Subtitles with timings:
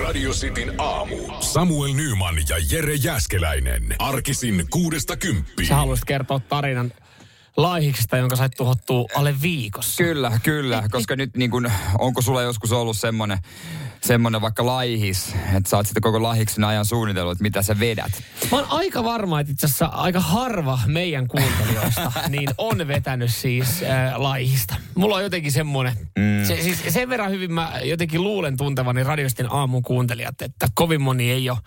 [0.00, 1.16] Radio Cityn aamu.
[1.40, 3.94] Samuel Nyman ja Jere Jäskeläinen.
[3.98, 5.68] Arkisin kuudesta kymppiin.
[5.68, 6.92] Sä haluaisit kertoa tarinan
[7.56, 10.04] laihiksesta, jonka sait tuhottua alle viikossa.
[10.04, 13.38] Kyllä, kyllä, koska nyt niin kun, onko sulla joskus ollut semmoinen
[14.04, 18.22] semmoinen vaikka laihis, että sä oot sitten koko laihiksen ajan suunnitellut, että mitä sä vedät.
[18.50, 23.82] Mä oon aika varma, että itse asiassa aika harva meidän kuuntelijoista niin on vetänyt siis
[23.82, 24.74] äh, laihista.
[24.94, 26.44] Mulla on jotenkin semmoinen, mm.
[26.44, 31.30] se, siis sen verran hyvin mä jotenkin luulen tuntevani radiostin aamun kuuntelijat, että kovin moni
[31.30, 31.58] ei ole,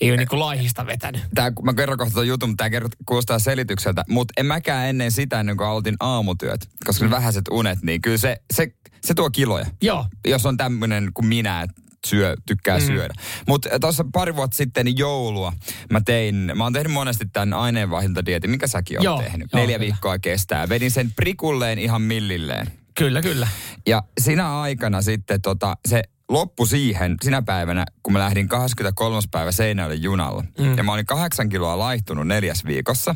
[0.00, 1.22] ei ole niinku laihista vetänyt.
[1.34, 5.40] Tää, mä kerron kohta tuon jutun, mutta tämä kuulostaa selitykseltä, mutta en mäkään ennen sitä,
[5.40, 8.72] ennen kuin aloitin aamutyöt, koska ne vähäiset unet, niin kyllä se, se
[9.06, 9.66] se tuo kiloja.
[9.82, 10.06] Joo.
[10.26, 11.75] Jos on tämmöinen kuin minä, että
[12.06, 12.86] syö, tykkää mm.
[12.86, 13.14] syödä.
[13.46, 15.52] Mutta tuossa pari vuotta sitten niin joulua
[15.92, 19.48] mä tein, mä oon tehnyt monesti tämän aineenvaihdunta mikä säkin oot tehnyt.
[19.52, 19.86] joo, Neljä kyllä.
[19.86, 20.68] viikkoa kestää.
[20.68, 22.66] Vedin sen prikulleen ihan millilleen.
[22.98, 23.48] Kyllä, kyllä.
[23.86, 29.20] Ja sinä aikana sitten tota, se loppu siihen, sinä päivänä, kun mä lähdin 23.
[29.30, 30.44] päivä Seinäjoelle junalla.
[30.58, 30.76] Mm.
[30.76, 33.14] Ja mä olin kahdeksan kiloa laihtunut neljäs viikossa.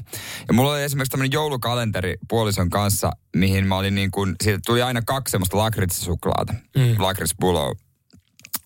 [0.48, 4.82] Ja mulla oli esimerkiksi tämmöinen joulukalenteri puolison kanssa, mihin mä olin niin kuin, siitä tuli
[4.82, 6.54] aina kaksi semmoista lakritsisuklaata.
[6.76, 6.94] Mm.
[6.98, 7.74] Lakritsbuloa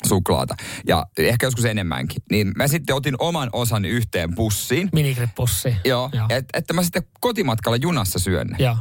[0.09, 0.55] suklaata.
[0.87, 2.23] Ja ehkä joskus enemmänkin.
[2.31, 4.89] Niin mä sitten otin oman osan yhteen pussiin.
[4.93, 5.77] Minikrippussi.
[5.85, 6.27] Joo, Joo.
[6.29, 8.57] Et, että mä sitten kotimatkalla junassa syön ne.
[8.59, 8.77] Joo.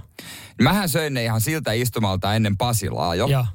[0.61, 3.27] Mähän söin ne ihan siltä istumalta ennen Pasilaa jo.
[3.27, 3.45] Joo.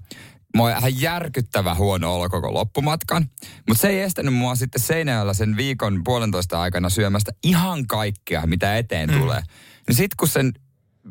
[0.56, 3.30] Mä oon ihan järkyttävä huono olo koko loppumatkan.
[3.68, 8.76] Mutta se ei estänyt mua sitten Seinäjöllä sen viikon puolentoista aikana syömästä ihan kaikkea, mitä
[8.76, 9.18] eteen mm.
[9.18, 9.42] tulee.
[9.88, 10.52] Niin sit kun sen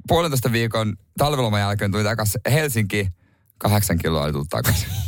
[0.07, 3.09] puolentoista viikon talveloman jälkeen tuli takaisin Helsinki,
[3.57, 5.06] kahdeksan kiloa oli tullut takaisin.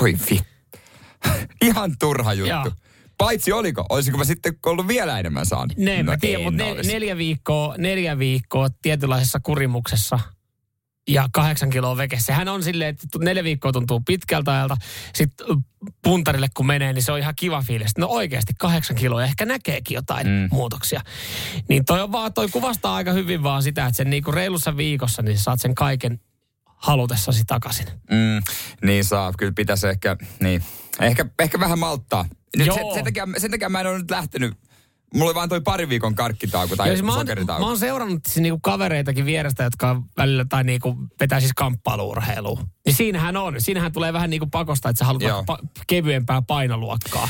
[0.00, 0.40] Voi vi.
[1.68, 2.50] ihan turha juttu.
[2.50, 2.72] Joo.
[3.18, 5.76] Paitsi oliko, olisiko mä sitten ollut vielä enemmän saanut?
[5.76, 6.92] Ne, no, mä tiedän, mutta nel, olisi.
[6.92, 10.18] neljä, viikkoa, neljä viikkoa tietynlaisessa kurimuksessa
[11.08, 12.20] ja kahdeksan kiloa veke.
[12.20, 14.76] Sehän on silleen, että neljä viikkoa tuntuu pitkältä ajalta.
[15.14, 15.46] Sitten
[16.02, 17.98] puntarille kun menee, niin se on ihan kiva fiilis.
[17.98, 20.48] No oikeasti kahdeksan kiloa, ehkä näkeekin jotain mm.
[20.50, 21.00] muutoksia.
[21.68, 25.22] Niin toi, on vaan, toi kuvastaa aika hyvin vaan sitä, että sen niinku reilussa viikossa,
[25.22, 26.20] niin saat sen kaiken
[26.82, 27.86] halutessasi takaisin.
[28.10, 28.42] Mm,
[28.86, 30.62] niin saa, kyllä pitäisi ehkä, niin,
[31.00, 32.24] ehkä, ehkä vähän malttaa.
[32.56, 32.76] Nyt Joo.
[32.76, 34.54] sen, sen, takia, sen takia mä en ole nyt lähtenyt.
[35.14, 37.60] Mulla oli vaan toi pari viikon karkkitauko tai siis mä, oon, sokeritauko.
[37.60, 42.60] mä oon seurannut siis niinku kavereitakin vierestä, jotka on välillä tai niinku vetää siis kamppailuurheilua.
[42.86, 43.54] Niin siinähän on.
[43.58, 47.28] Siinähän tulee vähän niinku pakosta, että sä haluat pa- kevyempää painoluokkaa.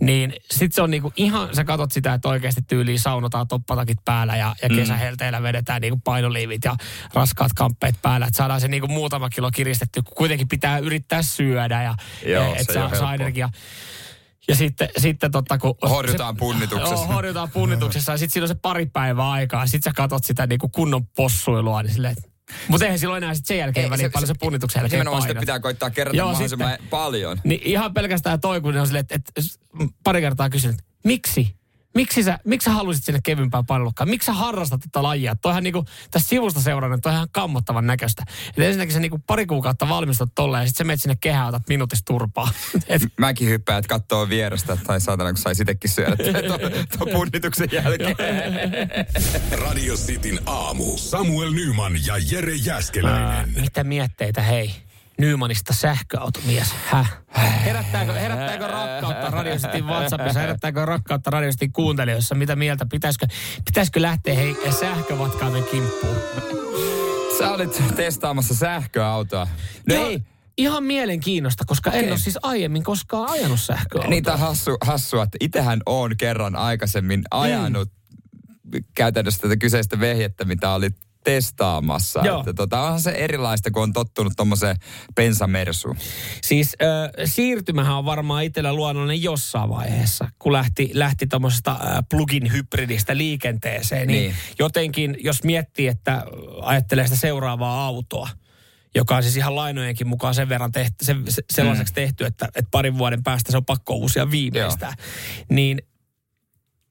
[0.00, 4.36] Niin sit se on niinku ihan, sä katot sitä, että oikeasti tyyliin saunotaan toppatakit päällä
[4.36, 6.76] ja, ja kesähelteillä vedetään niinku painoliivit ja
[7.14, 8.26] raskaat kamppeet päällä.
[8.26, 11.94] Että saadaan se niinku muutama kilo kiristetty, kun kuitenkin pitää yrittää syödä ja
[12.26, 13.50] Joo, että se saa, saa energiaa.
[14.48, 15.74] Ja sitten, sitten totta, kun...
[15.90, 16.94] Horjutaan punnituksessa.
[16.94, 18.12] Joo, horjutaan punnituksessa.
[18.12, 19.66] Ja sitten siinä on se pari päivää aikaa.
[19.66, 22.16] Sitten sä katot sitä niinku kunnon possuilua, niin silleen,
[22.68, 24.98] mutta eihän silloin enää sit sen jälkeen Ei, väliin se- paljon se se- punnituksen jälkeen
[25.00, 26.88] Nimenomaan sitä pitää koittaa kerätä Joo, mahdollisimman sitten.
[26.88, 27.40] paljon.
[27.44, 29.50] Niin ihan pelkästään toi, kun ne on silleen, että, että
[30.04, 31.59] pari kertaa kysynyt, miksi?
[31.94, 34.10] Miksi sä, miksi sä halusit sinne kevympään painolukkaan?
[34.10, 35.36] Miksi sä harrastat tätä lajia?
[35.36, 38.22] Toihan niinku, tästä sivusta seurannut, toi on ihan kammottavan näköistä.
[38.56, 41.68] Et ensinnäkin sä niinku pari kuukautta valmistut tolleen ja sitten sä menet sinne kehään, otat
[41.68, 42.48] minuutissa turpaa.
[42.88, 46.16] Et, Mäkin hyppään, että katsoo vierestä, tai saatana, kun sais itsekin syödä
[46.48, 46.60] tuon
[46.98, 48.16] to punnituksen jälkeen.
[49.66, 50.96] Radio Cityn aamu.
[50.96, 53.52] Samuel Nyman ja Jere Jäskeläinen.
[53.60, 54.89] mitä mietteitä hei?
[55.20, 56.74] Nymanista sähköautomies.
[56.86, 57.18] Häh?
[57.64, 60.40] Herättääkö, herättääkö rakkautta Radio Cityn WhatsAppissa?
[60.44, 62.34] Herättääkö rakkautta Radio Cityn kuuntelijoissa?
[62.34, 62.86] Mitä mieltä?
[62.90, 63.26] Pitäisikö,
[63.64, 66.16] pitäisikö lähteä hei sähkövatkaamen kimppuun?
[67.38, 69.48] Sä olit testaamassa sähköautoa.
[69.88, 70.22] No Ihan- ei,
[70.58, 72.10] Ihan mielenkiinnosta, koska en Okei.
[72.10, 74.10] ole siis aiemmin koskaan ajanut sähköautoa.
[74.10, 77.92] niitä hassu, hassua, että itähän on kerran aikaisemmin ajanut
[78.94, 82.20] käytännössä tätä kyseistä vehjettä, mitä olit testaamassa.
[82.24, 82.40] Joo.
[82.40, 84.76] Että tota, onhan se erilaista, kun on tottunut tuommoiseen
[85.14, 85.96] bensamersuun.
[86.42, 91.78] Siis äh, siirtymähän on varmaan itsellä luonnollinen jossain vaiheessa, kun lähti, lähti tuommoisesta äh,
[92.10, 94.08] plugin hybridistä liikenteeseen.
[94.08, 94.34] Niin, Niin.
[94.58, 96.24] jotenkin, jos miettii, että
[96.62, 98.28] ajattelee sitä seuraavaa autoa,
[98.94, 101.94] joka on siis ihan lainojenkin mukaan sen verran tehty, se, se, sellaiseksi mm.
[101.94, 104.94] tehty, että, että parin vuoden päästä se on pakko uusia viimeistään.
[105.48, 105.82] Niin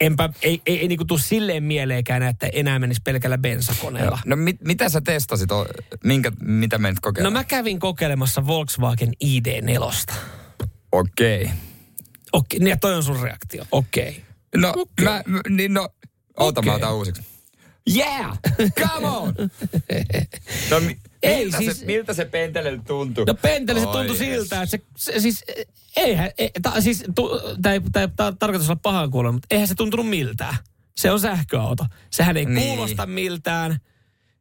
[0.01, 4.19] enpä, ei, ei, ei niinku tule silleen mieleenkään, että enää menisi pelkällä bensakoneella.
[4.25, 5.51] No mit, mitä sä testasit?
[5.51, 5.68] O-
[6.04, 7.34] Minkä, mitä menit No kokeilemaan?
[7.34, 10.13] mä kävin kokeilemassa Volkswagen ID4.
[10.92, 11.50] Okei.
[12.34, 13.66] Okei, niin ja toi on sun reaktio.
[13.72, 14.24] Okei.
[14.57, 15.06] No, Okei.
[15.06, 15.90] mä, niin no,
[16.38, 16.72] oota Okei.
[16.72, 17.22] mä otan uusiksi.
[17.96, 18.40] Yeah!
[18.81, 19.34] Come on!
[20.72, 23.25] no, mi, Ei, miltä, siis- se, miltä se pentele tuntui?
[23.25, 24.39] No pentele se Oi tuntui jes.
[24.39, 24.83] siltä, että se,
[25.13, 25.44] se siis,
[25.98, 27.30] eihän, ei, ta, siis, tu,
[27.62, 30.56] tämä ei, tää ei ta, tarkoitus olla pahan kuulla, mutta eihän se tuntunut miltään.
[30.98, 31.86] Se on sähköauto.
[32.12, 32.68] Sehän ei Niin.
[32.68, 33.77] kuulosta miltään.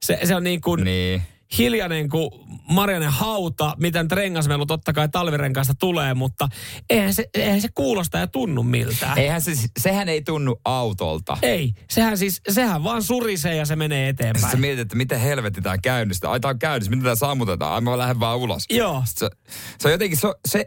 [0.04, 1.22] Se, se on niin kuin Niin.
[1.58, 2.30] Hiljainen kuin
[2.70, 6.48] Marianen hauta, mitä nyt rengasmelu totta kai talvirenkaasta tulee, mutta
[6.90, 9.18] eihän se, eihän se kuulosta ja tunnu miltään.
[9.18, 11.38] Eihän se, sehän ei tunnu autolta.
[11.42, 14.52] Ei, sehän siis, sehän vaan surisee ja se menee Sitten eteenpäin.
[14.52, 16.30] sä mietit, että miten helvetti tää käynnistä.
[16.30, 17.72] Ai tää on käynnissä, miten tää sammutetaan?
[17.74, 18.64] Ai mä lähden vaan ulos.
[18.70, 19.02] Joo.
[19.06, 19.30] Se,
[19.78, 20.66] se on jotenkin, se, se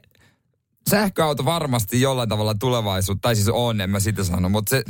[0.89, 4.83] sähköauto varmasti jollain tavalla tulevaisuutta, tai siis on, en mä sitä sano, mutta se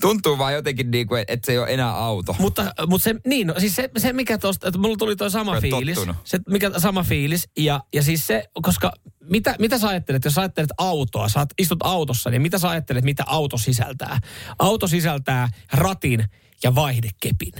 [0.00, 2.36] tuntuu vaan jotenkin niin kuin, että se ei ole enää auto.
[2.38, 5.60] Mutta, mutta se, niin, no, siis se, se mikä tosta, että mulla tuli toi sama
[5.60, 5.94] fiilis.
[5.94, 6.16] tottunut.
[6.24, 7.48] Se, mikä sama fiilis.
[7.58, 8.92] Ja, ja siis se, koska
[9.30, 13.04] mitä, mitä sä ajattelet, jos sä ajattelet autoa, sä istut autossa, niin mitä sä ajattelet,
[13.04, 14.18] mitä auto sisältää?
[14.58, 16.24] Auto sisältää ratin
[16.62, 17.52] ja vaihdekepin.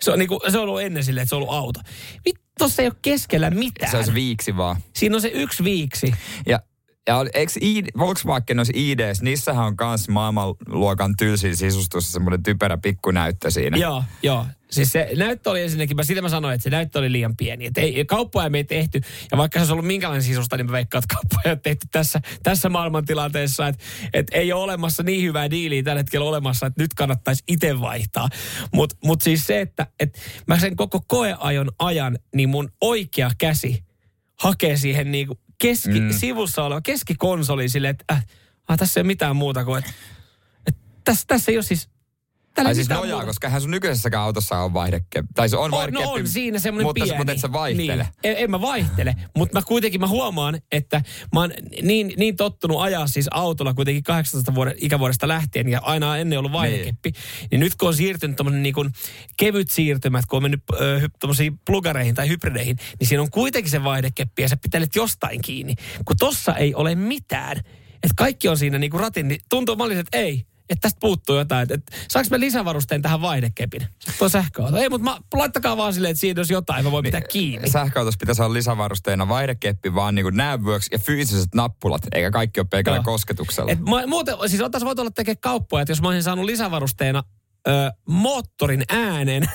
[0.00, 1.80] Se on, niinku, se on ollut ennen silleen, että se on ollut auto.
[2.26, 3.90] Vittu, tossa ei ole keskellä mitään.
[3.90, 4.76] Se on se viiksi vaan.
[4.96, 6.14] Siinä on se yksi viiksi.
[6.46, 6.60] Ja,
[7.06, 7.52] ja eikö
[7.98, 13.76] Volkswagen noissa IDs, niissähän on kans maailmanluokan tylsin sisustus, semmoinen typerä pikkunäyttö siinä.
[13.76, 14.46] Joo, joo.
[14.70, 17.66] Siis se näyttö oli ensinnäkin, mä sitä mä sanoin, että se näyttö oli liian pieni.
[17.66, 19.00] Että ei, kauppoja me ei tehty,
[19.30, 22.20] ja vaikka se olisi ollut minkälainen sisusta, niin mä veikkaan, että kauppoja ole tehty tässä,
[22.42, 23.68] tässä maailmantilanteessa.
[23.68, 27.80] Että että ei ole olemassa niin hyvää diiliä tällä hetkellä olemassa, että nyt kannattaisi itse
[27.80, 28.28] vaihtaa.
[28.72, 33.84] Mutta mut siis se, että että mä sen koko koeajon ajan, niin mun oikea käsi
[34.40, 36.12] hakee siihen niinku keski, mm.
[36.12, 38.26] sivussa oleva keskikonsoli silleen, että äh,
[38.68, 39.92] ah, tässä ei ole mitään muuta kuin, että,
[40.66, 41.88] että tässä, tässä ei ole siis...
[42.56, 43.26] Tällä Ai siis mitään nojaa, muuta.
[43.26, 45.32] koska eihän sun nykyisessäkään autossa on vaihdekeppi.
[45.34, 46.04] Tai se on On, vaihdekeppi.
[46.04, 47.18] no on siinä semmoinen mutta, pieni.
[47.18, 47.96] Mutta et sä vaihtele.
[47.96, 48.06] Niin.
[48.24, 51.02] En, en mä vaihtele, mutta mä kuitenkin mä huomaan, että
[51.34, 51.50] mä oon
[51.82, 56.52] niin, niin tottunut ajaa siis autolla kuitenkin 18 vuoden ikävuodesta lähtien ja aina ennen ollut
[56.52, 57.10] vaihdekeppi.
[57.10, 57.48] Niin.
[57.50, 58.90] niin nyt kun on siirtynyt tommonen niin kuin
[59.36, 60.62] kevyt siirtymät, kun on mennyt
[61.00, 65.42] hy, tommosiin plugareihin tai hybrideihin, niin siinä on kuitenkin se vaihdekeppi ja sä pitelet jostain
[65.42, 65.74] kiinni.
[66.04, 67.56] Kun tossa ei ole mitään,
[67.94, 71.00] että kaikki on siinä niin kuin ratin, niin tuntuu mä olisin, että ei, että tästä
[71.00, 71.62] puuttuu jotain.
[71.62, 73.86] Että, että saanko me lisävarusteen tähän vaihdekepin?
[74.18, 74.76] Tuo sähköauto.
[74.76, 77.70] Ei, mutta mä, laittakaa vaan silleen, että siinä olisi jotain, mä voin pitää kiinni.
[77.70, 82.66] Sähköautossa pitäisi olla lisävarusteena vaihdekeppi, vaan niin kuin näyvöksi ja fyysiset nappulat, eikä kaikki ole
[82.70, 83.72] pelkällä kosketuksella.
[83.72, 87.22] Et mä, muuten, siis otas voit olla tekemään kauppoja, että jos mä olisin saanut lisävarusteena
[87.68, 89.42] ö, moottorin äänen,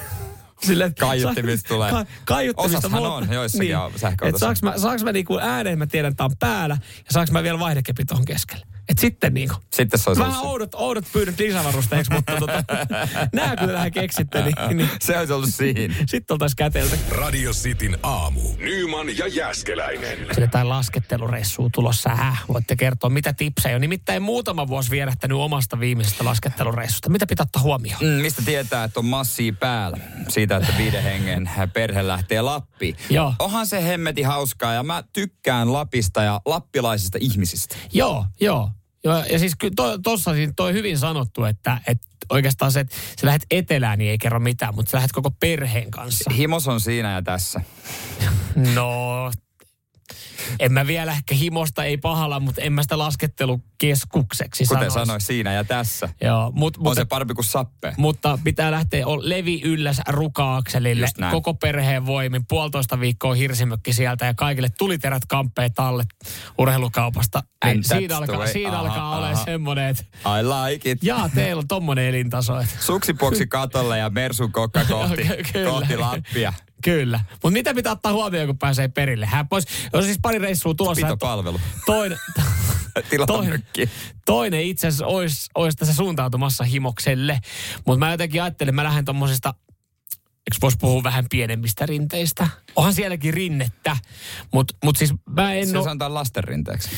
[0.62, 1.92] Sille, että Kaiuttimista tulee.
[1.92, 4.00] Ka, kaiuttimista mulla- on joissakin Niin.
[4.00, 4.28] sähköautoissa.
[4.52, 7.32] Et saaks mä, saaks mä niinku äänen, mä tiedän, että tää on päällä, ja saaks
[7.32, 8.66] mä vielä vaihdekepin tuohon keskelle.
[8.92, 9.56] Et sitten niinku.
[9.74, 12.64] Sitten se olisi Vähän ollut oudot, oudot pyydöt lisävarusteeksi, mutta tota,
[13.34, 15.18] nää kun tähän keksitte, niin, niin se.
[15.18, 15.96] olisi ollut siinä.
[16.06, 17.00] sitten oltais kätelty.
[17.10, 18.42] Radio Cityn aamu.
[18.58, 20.18] Nyman ja Jäskeläinen.
[20.18, 22.10] Sille jotain laskettelureissua tulossa.
[22.10, 22.44] Häh?
[22.48, 23.82] Voitte kertoa, mitä tipsejä on.
[23.82, 27.10] Nimittäin muutama vuosi vierähtänyt omasta viimeisestä laskettelureissusta.
[27.10, 28.04] Mitä pitää ottaa huomioon?
[28.04, 29.98] Mm, mistä tietää, että on massia päällä?
[30.28, 32.96] Siitä, että viiden hengen perhe lähtee Lappiin.
[33.10, 33.34] Joo.
[33.40, 37.76] Onhan se hemmeti hauskaa ja mä tykkään Lapista ja lappilaisista ihmisistä.
[37.94, 38.70] Joo, joo.
[39.04, 42.96] Joo ja siis kyllä to, tossa siis toi hyvin sanottu, että, että oikeastaan se, että
[43.22, 46.30] sä lähdet etelään, niin ei kerro mitään, mutta sä lähdet koko perheen kanssa.
[46.30, 47.62] Himos on siinä ja tässä.
[48.76, 49.32] No,
[50.60, 55.54] en mä vielä ehkä himosta, ei pahalla, mutta en mä sitä laskettelukeskukseksi Kuten sanoin, siinä
[55.54, 56.10] ja tässä.
[56.22, 57.94] Joo, mut, On mutta, se parempi kuin sappe.
[57.98, 62.46] mutta pitää lähteä ol- levi ylläs ruka-akselille koko perheen voimin.
[62.48, 66.04] Puolitoista viikkoa hirsimökki sieltä ja kaikille tuliterät kamppeet alle
[66.58, 67.44] urheilukaupasta.
[67.66, 70.04] And Niin that's siinä alkaa, siinä Aha, alkaa olla semmoinen, että
[70.40, 71.04] I like it.
[71.04, 72.60] jaa, teillä on tommonen elintaso.
[72.60, 75.70] Että Suksipoksi katolle ja Mersun kokka kohti, Kyllä.
[75.70, 76.54] kohti Lappia.
[76.84, 77.20] Kyllä.
[77.32, 79.26] Mutta mitä pitää ottaa huomioon, kun pääsee perille?
[79.26, 79.66] Hän pois.
[79.94, 81.06] On siis pari reissua tulossa.
[81.06, 81.62] Pitopalvelu.
[81.86, 82.18] Toinen,
[83.10, 83.90] Tilamökki.
[84.26, 87.40] toinen itse asiassa olisi, olisi tässä suuntautumassa himokselle.
[87.86, 89.54] Mutta mä jotenkin ajattelin, että mä lähden tommosesta,
[90.18, 92.48] eikö voisi puhua vähän pienemmistä rinteistä?
[92.76, 93.98] Onhan sielläkin rinnettä.
[94.54, 95.84] Mutta mut siis mä en Se oo...
[95.84, 96.90] sanotaan lastenrinteeksi.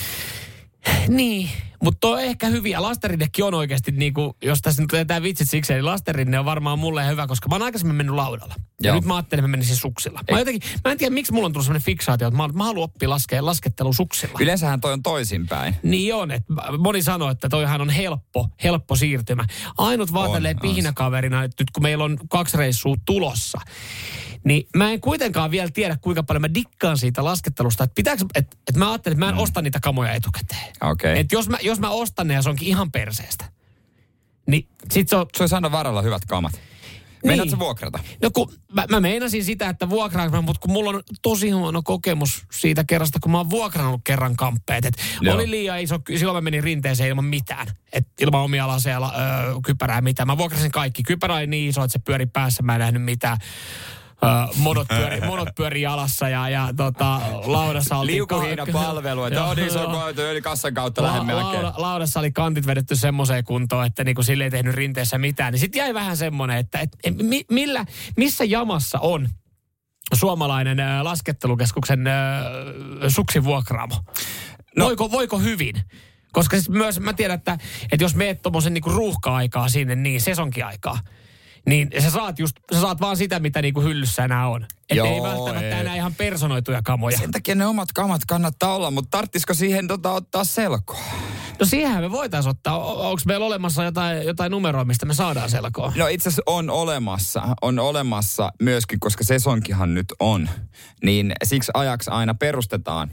[1.07, 1.49] Niin,
[1.83, 2.81] mutta on ehkä hyviä.
[2.81, 7.07] Lastenrinnekin on oikeasti, niinku, jos tässä nyt jätetään vitsit siksi, niin lastenrinne on varmaan mulle
[7.07, 8.55] hyvä, koska mä oon aikaisemmin mennyt laudalla.
[8.81, 8.95] Ja Joo.
[8.95, 10.19] nyt mä ajattelin, että mä menisin suksilla.
[10.31, 12.83] Mä, jotenkin, mä en tiedä, miksi mulla on tullut sellainen fiksaatio, että mä, mä haluan
[12.83, 14.37] oppia laskea laskettelu suksilla.
[14.39, 15.75] Yleensähän toi on toisinpäin.
[15.83, 19.45] Niin on, että moni sanoo, että toihan on helppo, helppo siirtymä.
[19.77, 23.61] Ainut on pihinäkaverina, että nyt kun meillä on kaksi reissua tulossa,
[24.43, 27.83] niin mä en kuitenkaan vielä tiedä, kuinka paljon mä dikkaan siitä laskettelusta.
[27.83, 29.41] Että pitääkö, että, että mä ajattelin, että mä en mm.
[29.41, 30.73] osta niitä kamoja etukäteen.
[30.81, 31.19] Okei.
[31.19, 33.45] Että jos mä, jos mä ostan ne ja se onkin ihan perseestä,
[34.47, 36.61] niin sit se on, Se olisi aina varalla hyvät kamat.
[37.25, 37.99] Meinaatko vuokrata?
[38.21, 41.81] No kun mä, mä meinasin sitä, että vuokraanko mä, mutta kun mulla on tosi huono
[41.83, 44.85] kokemus siitä kerrasta, kun mä oon vuokrannut kerran kamppeet.
[44.85, 45.35] Et Joo.
[45.35, 47.67] oli liian iso, silloin mä menin rinteeseen ilman mitään.
[47.93, 50.27] Et ilman omia laseja, la- öö, kypärää mitään.
[50.27, 51.03] Mä vuokrasin kaikki.
[51.03, 53.37] Kypärä oli niin iso, että se pyöri päässä, mä en nähnyt mitään.
[54.55, 58.15] Monot, pyöri, monot pyöri jalassa ja, ja tota, laudassa oltiin...
[58.15, 61.45] Liukuhiina palvelu, että Joo, on iso koitu, yli kassan kautta La- lähden melkein.
[61.45, 65.51] lauda, laudassa oli kantit vedetty semmoiseen kuntoon, että niinku sille ei tehnyt rinteessä mitään.
[65.53, 67.85] Niin sitten jäi vähän semmoinen, että et, et, mi, millä,
[68.17, 69.29] missä jamassa on
[70.13, 72.13] suomalainen äh, laskettelukeskuksen äh,
[73.07, 73.95] suksivuokraamo?
[74.77, 74.85] No.
[74.85, 75.75] Voiko, voiko hyvin?
[76.31, 77.57] Koska siis myös mä tiedän, että,
[77.91, 80.99] että jos meet tuommoisen niinku ruuhka-aikaa sinne, niin sesonkiaikaa,
[81.65, 84.63] niin sä saat, just, sä saat vaan sitä, mitä niinku hyllyssä enää on.
[84.63, 85.81] Että Joo, ei välttämättä ei.
[85.81, 87.17] enää ihan personoituja kamoja.
[87.17, 90.99] Sen takia ne omat kamat kannattaa olla, mutta tarttisiko siihen tota, ottaa selkoa?
[91.59, 92.77] No siihenhän me voitaisiin ottaa.
[92.93, 95.93] Onko meillä olemassa jotain, jotain numeroa, mistä me saadaan selkoa?
[95.95, 100.49] No itse asiassa on olemassa, on olemassa myöskin, koska sesonkihan nyt on.
[101.03, 103.11] Niin siksi ajaksi aina perustetaan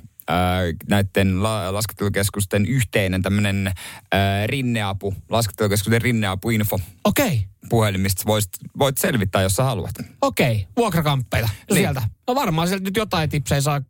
[0.89, 3.73] näiden la- laskettelukeskusten yhteinen tämmöinen
[4.13, 7.39] ää, rinneapu, laskettelukeskusten rinneapuinfo Okei, okay.
[7.69, 8.45] puhelin, mistä voit,
[8.79, 9.95] voit selvittää, jos sä haluat.
[10.23, 10.53] okei.
[10.53, 10.67] Okay.
[10.77, 11.47] Vuokrakamppeita.
[11.49, 11.83] No Niin.
[11.85, 12.03] sieltä.
[12.27, 13.81] No varmaan sieltä nyt jotain tipsejä saa,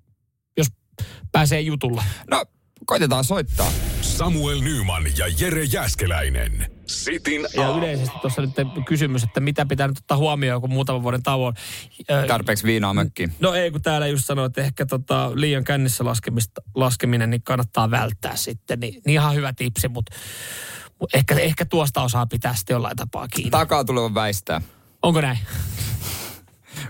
[0.57, 0.67] jos
[1.33, 2.05] pääsee jutulla.
[2.31, 2.45] No,
[2.87, 3.73] koitetaan soittaa.
[4.03, 6.71] Samuel Nyman ja Jere Jäskeläinen.
[6.91, 7.79] Sitin Ja aamu.
[7.79, 8.55] yleisesti tuossa nyt
[8.87, 11.55] kysymys, että mitä pitää nyt ottaa huomioon, kun muutaman vuoden tauon.
[12.29, 13.33] Tarpeeksi viinaa mökkiin.
[13.41, 17.91] No ei, kun täällä just sanoi, että ehkä tota, liian kännissä laskemista, laskeminen niin kannattaa
[17.91, 18.81] välttää sitten.
[18.81, 20.17] Niin, niin ihan hyvä tipsi, mutta
[21.01, 23.51] mut ehkä, ehkä tuosta osaa pitää sitten jollain tapaa kiinni.
[23.51, 24.61] Takaa tulevan väistää.
[25.03, 25.39] Onko näin?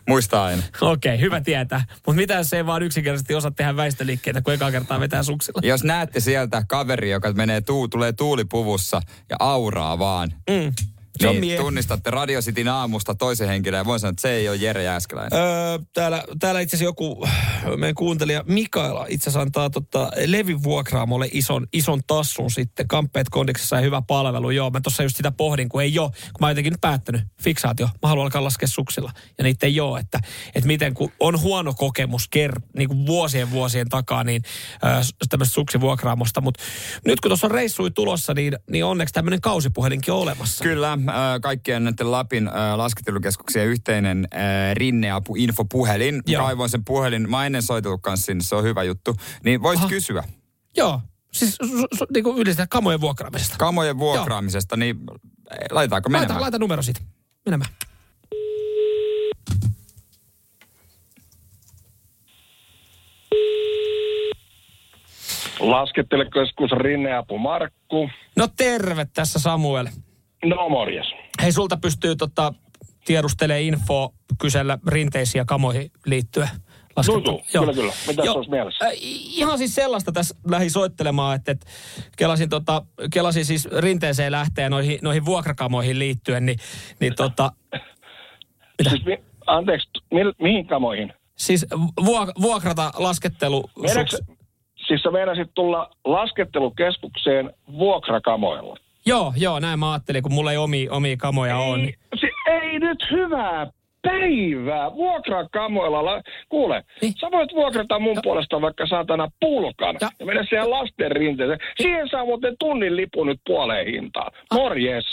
[0.09, 0.63] Muista aina.
[0.81, 1.85] Okei, okay, hyvä tietää.
[1.95, 5.61] Mutta mitä jos ei vaan yksinkertaisesti osaa tehdä väistöliikkeitä, kun ekaa kertaa vetää suksilla?
[5.65, 10.73] Jos näette sieltä kaveri, joka menee tuu, tulee tuulipuvussa ja auraa vaan, Mm.
[11.21, 14.31] Se on niin mie- tunnistatte Radio Cityn aamusta toisen henkilön ja voin sanoa, että se
[14.33, 15.39] ei ole Jere Jääskeläinen.
[15.41, 17.29] Öö, täällä, täällä itse asiassa joku
[17.77, 22.89] meidän kuuntelija Mikaela itse asiassa antaa tota, Levin vuokraamolle ison, ison tassun sitten.
[22.89, 24.51] Kamppeet kondiksessa ja hyvä palvelu.
[24.51, 26.11] Joo, mä tuossa just sitä pohdin, kun ei ole.
[26.11, 27.87] Kun mä oon jotenkin nyt päättänyt, fiksaatio.
[27.87, 29.13] Mä haluan alkaa laskea suksilla.
[29.39, 30.01] Ja niitä ei ole.
[30.01, 30.19] Että,
[30.55, 34.43] että miten kun on huono kokemus ker, niin kuin vuosien vuosien takaa, niin
[34.85, 36.41] öö, tämmöistä suksivuokraamosta.
[36.41, 36.63] Mutta
[37.07, 40.65] nyt kun tuossa on reissui tulossa, niin, niin onneksi tämmöinen kausipuhelinkin on olemassa.
[40.65, 44.41] Kyllä, äh, kaikkien näiden Lapin äh, laskettelukeskuksien yhteinen äh,
[44.75, 46.23] rinneapu infopuhelin.
[46.27, 46.45] Joo.
[46.45, 47.31] Kaivoin sen puhelin.
[47.31, 49.17] Mä ennen soitellut kanssa sinne, se on hyvä juttu.
[49.45, 49.89] Niin voisit Aha.
[49.89, 50.25] kysyä
[50.77, 51.01] Joo,
[51.33, 53.57] siis su, su, niin kuin yleensä kamojen vuokraamisesta.
[53.59, 54.97] kamojen vuokraamisesta, niin
[55.51, 56.31] eh, laitetaanko menemään?
[56.31, 57.01] Laita, laita numero siitä.
[57.47, 57.71] Menemään.
[65.61, 68.11] Laskettelekeskus Rinneapu Markku.
[68.37, 69.87] No terve tässä Samuel.
[70.45, 71.07] No morjes.
[71.43, 72.53] Hei, sulta pystyy tota,
[73.05, 76.49] tiedustelee info kysellä rinteisiin ja kamoihin liittyen.
[76.97, 77.31] Laskettu.
[77.31, 77.93] Juu, juu, kyllä, kyllä.
[78.07, 78.85] Mitäs olisi mielessä?
[78.87, 78.93] Äh,
[79.37, 81.67] ihan siis sellaista tässä lähdin soittelemaan, että, että
[82.17, 82.83] kelasin, tota,
[83.13, 86.59] kelasin siis rinteeseen lähteen noihin, noihin vuokrakamoihin liittyen, niin,
[87.01, 87.53] niin tota,
[88.79, 88.91] mitä?
[88.91, 91.13] Siis, mi- anteeksi, mi- mihin kamoihin?
[91.37, 91.67] siis
[92.05, 93.71] vuok, vuokrata laskettelu.
[93.83, 94.19] Meidänkö,
[94.87, 98.77] siis sä meinasit tulla laskettelukeskukseen vuokrakamoilla?
[99.07, 101.77] Joo, joo, näin mä ajattelin, kun mulla ei omia, omia kamoja ole.
[101.79, 101.95] Niin.
[102.21, 103.67] Se, ei nyt hyvää
[104.03, 104.93] päivää.
[104.95, 106.05] Vuokrakamoilla.
[106.05, 107.15] La- Kuule, Niin.
[107.21, 111.59] sä voit vuokrata mun puolesta vaikka saatana pulkan Ja- ja, mennä siihen lasten rinteeseen.
[111.83, 114.33] Siihen saa muuten tunnin lipun nyt puoleen hintaan.
[114.55, 115.05] Morjes.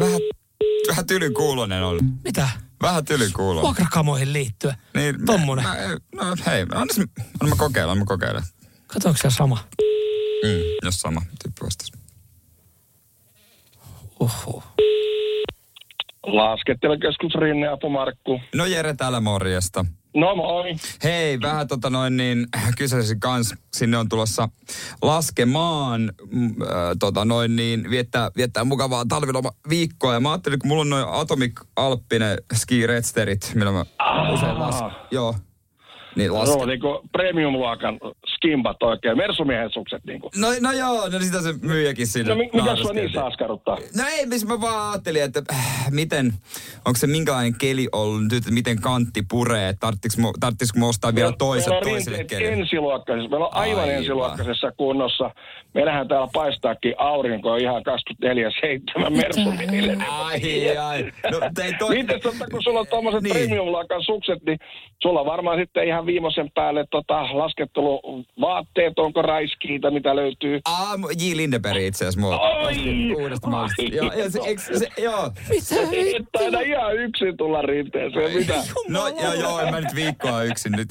[0.00, 0.20] Vähän,
[0.88, 1.98] vähän tylykuulonen on.
[2.24, 2.48] Mitä?
[2.82, 3.62] Vähän tylykuulonen.
[3.62, 4.74] Vuokrakamoihin liittyen.
[4.94, 5.64] Niin, Tommonen.
[5.64, 5.74] Mä,
[6.16, 6.94] no hei, anna,
[7.40, 8.42] anna mä kokeilla, anna mä kokeilla.
[8.86, 9.58] Katsoinko siellä sama?
[10.44, 11.92] Mm, jos sama tyyppi vastasi.
[14.20, 14.62] Uhu.
[16.26, 18.40] Laskettelukeskus Rinneapu Markku.
[18.54, 19.84] No Jere täällä morjesta.
[20.16, 20.74] No moi.
[21.04, 22.46] Hei, vähän tota noin niin,
[22.78, 24.48] kysäisin kans, sinne on tulossa
[25.02, 30.14] laskemaan, mm, äh, tota noin niin, viettää, viettää mukavaa talviloma viikkoa.
[30.14, 33.84] Ja mä ajattelin, kun mulla on noin Atomic Alppinen ski redsterit, millä mä
[34.32, 34.80] usein las...
[35.10, 35.34] Joo.
[36.16, 36.68] Niin No, lasken.
[36.68, 37.98] niinku premium-luokan
[38.44, 40.30] skimbat oikein, Mersumiehen sukset niinku.
[40.36, 42.28] No, no joo, no sitä se myyjäkin sinne.
[42.34, 43.78] No mi- mitä sua niissä askarruttaa?
[43.96, 46.32] No ei, missä mä vaan ajattelin, että äh, miten,
[46.84, 49.74] onko se minkälainen keli ollut nyt, miten kantti puree,
[50.40, 52.60] tarttisiko mä ostaa vielä toiset meillä on toiselle rinteet kelille.
[52.62, 53.30] ensiluokkaisessa.
[53.30, 53.94] Meillä on aivan, Aivan.
[53.94, 55.30] ensiluokkaisessa kunnossa.
[55.74, 57.82] Meillähän täällä paistaakin aurinko ihan
[59.06, 59.96] 24-7 Mersumiehille.
[60.08, 61.02] Ai, ai.
[61.30, 61.96] No, ei toi...
[61.96, 63.36] Miten totta, kun sulla on tuommoiset Niin.
[63.36, 64.58] premium-luokan sukset, niin
[65.02, 68.00] sulla on varmaan sitten ihan viimeisen päälle tota, laskettelu
[68.40, 70.60] vaatteet, onko raiskiita, mitä löytyy.
[70.96, 71.36] Mu- J.
[71.36, 72.38] Lindeberg itse asiassa mua.
[72.40, 73.14] Oi!
[73.16, 73.82] Uudesta mallista.
[73.82, 75.32] Joo, ja se, eikö se, joo.
[76.16, 78.54] Et aina ihan yksin tulla rinteeseen, mitä?
[78.88, 80.88] No joo, joo, en mä nyt viikkoa yksin nyt.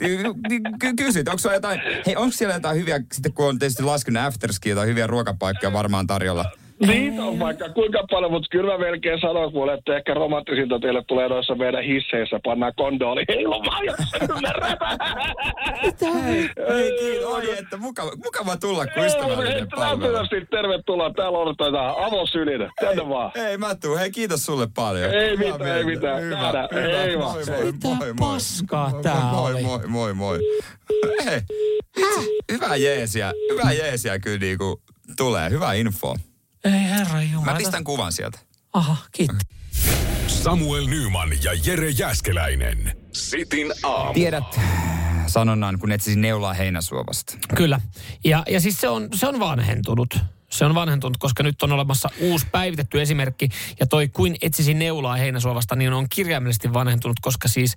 [0.80, 4.70] Ky- kysyt, onko jotain, hei, onko siellä jotain hyviä, sitten kun on tietysti laskenut afterski,
[4.70, 6.46] jotain hyviä ruokapaikkoja varmaan tarjolla?
[6.88, 11.04] Niitä on vaikka kuinka paljon, mutta kyllä mä melkein sanon kuule, että ehkä romanttisinta teille
[11.08, 13.26] tulee noissa meidän hisseissä, pannaan kondooli
[13.86, 14.04] jos
[16.02, 20.28] Hei, hei kiitos, oi, että mukava, mukava tulla, kun ystävällinen palvelu.
[20.52, 21.14] Tervetuloa.
[21.14, 22.70] Täällä on tätä avosylin.
[22.82, 23.32] Tänne vaan.
[23.36, 24.00] Ei, mä tuun.
[24.00, 25.14] Hei, kiitos sulle paljon.
[25.14, 26.22] Ei Hyvää mitään, ei mitään.
[26.22, 27.04] Hyvä, hyvä.
[27.04, 27.36] Ei vaan.
[27.36, 28.14] Moi, moi, Mitä moi, moi.
[28.20, 29.62] paskaa tää moi, oli?
[29.62, 30.40] Moi, moi, moi.
[31.26, 31.40] Hei,
[31.98, 32.22] itse,
[32.52, 34.82] hyvää jeesiä, hyvää jeesiä kyllä niinku
[35.18, 35.50] tulee.
[35.50, 36.16] Hyvä info.
[36.64, 37.52] Ei herra Jumala.
[37.52, 38.40] Mä pistän kuvan sieltä.
[38.74, 39.46] Aha, kiitti.
[40.28, 42.98] Samuel Nyman ja Jere Jäskeläinen.
[43.12, 44.14] Sitin aamu.
[44.14, 44.60] Tiedät
[45.28, 47.38] sanonnan, kun etsisin neulaa heinäsuovasta.
[47.56, 47.82] Kyllä.
[48.24, 50.18] Ja, ja siis se on, se on vanhentunut.
[50.54, 53.50] Se on vanhentunut, koska nyt on olemassa uusi päivitetty esimerkki.
[53.80, 57.76] Ja toi kuin etsisi neulaa heinäsuovasta, niin on kirjaimellisesti vanhentunut, koska siis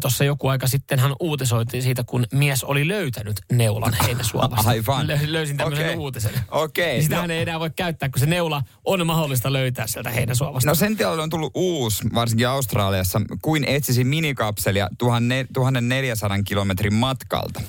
[0.00, 4.68] tuossa joku aika sitten hän uutisoitiin siitä, kun mies oli löytänyt neulan heinäsuovasta.
[4.70, 5.06] Aivan.
[5.06, 5.96] Lö, löysin tämmöisen Okei.
[5.96, 6.32] uutisen.
[6.50, 6.92] Okei.
[6.92, 10.70] Niin sitähän No- ei enää voi käyttää, kun se neula on mahdollista löytää sieltä heinäsuovasta.
[10.70, 17.60] No sen tilalle on tullut uusi, varsinkin Australiassa, kuin etsisi minikapselia 1400 kilometrin matkalta.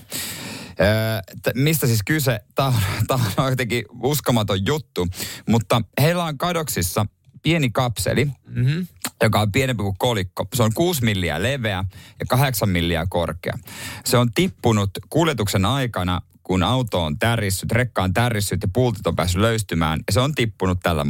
[1.44, 2.40] T- mistä siis kyse?
[2.56, 2.74] Tämä
[3.38, 5.08] on jotenkin uskomaton juttu,
[5.50, 7.06] mutta heillä on kadoksissa
[7.42, 8.88] pieni kapseli, mm-hmm.
[9.24, 10.48] joka on pienempi kuin kolikko.
[10.54, 11.84] Se on 6 milliä leveä
[12.20, 13.58] ja 8 milliä korkea.
[14.06, 19.16] Se on tippunut kuljetuksen aikana, kun auto on tärissyt, rekka on tärissyt ja pultit on
[19.16, 20.00] päässyt löystymään.
[20.08, 21.06] Ja se on tippunut tällä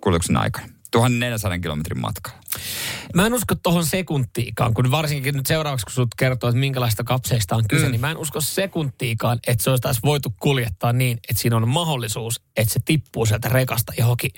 [0.00, 0.77] kuljetuksen aikana.
[0.90, 2.38] 1400 kilometrin matkalla.
[3.14, 7.56] Mä en usko tohon sekuntiikaan, kun varsinkin nyt seuraavaksi, kun sut kertoo, että minkälaista kapseista
[7.56, 7.90] on kyse, mm.
[7.90, 11.68] niin mä en usko sekuntiikaan, että se olisi taas voitu kuljettaa niin, että siinä on
[11.68, 14.30] mahdollisuus, että se tippuu sieltä rekasta johonkin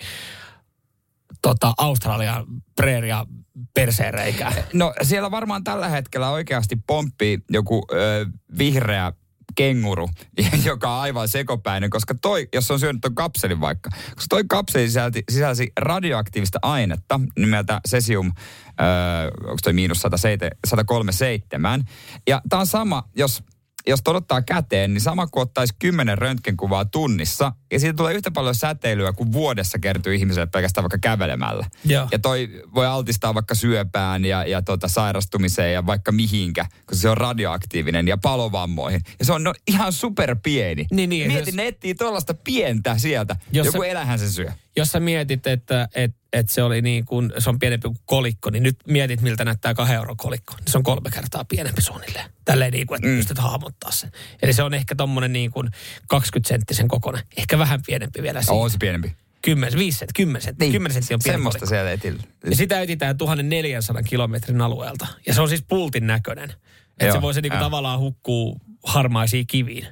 [1.43, 3.27] tota, Australian preeria
[3.75, 4.53] perseereikään.
[4.73, 8.27] No siellä varmaan tällä hetkellä oikeasti pomppii joku ö,
[8.59, 9.13] vihreä
[9.55, 10.11] kenguru,
[10.65, 14.87] joka on aivan sekopäinen, koska toi, jos on syönyt ton kapselin vaikka, koska toi kapseli
[14.87, 18.33] sisälti, sisälsi radioaktiivista ainetta nimeltä cesium,
[18.81, 21.85] öö, onko toi miinus 107 137,
[22.27, 23.43] ja tää on sama, jos
[23.87, 28.55] jos todottaa käteen, niin sama kuin ottaisi kymmenen röntgenkuvaa tunnissa, ja siitä tulee yhtä paljon
[28.55, 31.67] säteilyä kuin vuodessa kertyy ihmiselle pelkästään vaikka kävelemällä.
[31.85, 32.09] Joo.
[32.13, 37.09] Ja toi voi altistaa vaikka syöpään ja, ja tota sairastumiseen ja vaikka mihinkä, koska se
[37.09, 39.01] on radioaktiivinen ja palovammoihin.
[39.19, 40.87] Ja se on no, ihan super pieni.
[40.91, 43.37] Niin, niin, Mieti, jos- ne etsii tuollaista pientä sieltä.
[43.53, 44.53] Jos Joku se- elähän se syö.
[44.77, 48.51] Jos sä mietit, että et, et se oli niin kuin, se on pienempi kuin kolikko,
[48.51, 50.55] niin nyt mietit, miltä näyttää kahden euron kolikko.
[50.57, 52.31] Niin se on kolme kertaa pienempi suunnilleen.
[52.45, 53.17] Tälleen niin kuin, että mm.
[53.17, 54.13] pystyt hahmottaa sen.
[54.43, 55.71] Eli se on ehkä tommonen niin kuin
[56.09, 57.23] 20 senttisen kokoinen.
[57.37, 58.55] Ehkä vähän pienempi vielä siinä.
[58.55, 59.13] On se pienempi.
[59.43, 60.65] 10, 5 senttiä, 10 senttiä.
[60.65, 60.73] Niin.
[60.73, 61.75] 10 senttiä on pieni Semmoista kolikko.
[61.75, 62.23] siellä etillä.
[62.51, 65.07] Ja sitä etsitään 1400 kilometrin alueelta.
[65.27, 66.55] Ja se on siis pultin näköinen.
[67.01, 67.65] Että se voi se niinku joo.
[67.65, 69.87] tavallaan hukkuu harmaisiin kiviin.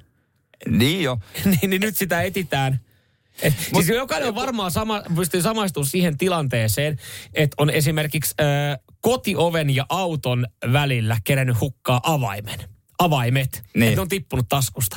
[0.69, 1.19] Niin jo.
[1.45, 2.81] niin, niin nyt sitä etitään.
[3.43, 6.99] Et, Mut, siis jokainen on varmaan sama, pystyy samaistumaan siihen tilanteeseen,
[7.35, 8.45] että on esimerkiksi ö,
[9.01, 12.59] kotioven ja auton välillä kerännyt hukkaa avaimen.
[12.99, 13.63] Avaimet.
[13.75, 13.83] Niin.
[13.83, 14.97] Että ne on tippunut taskusta.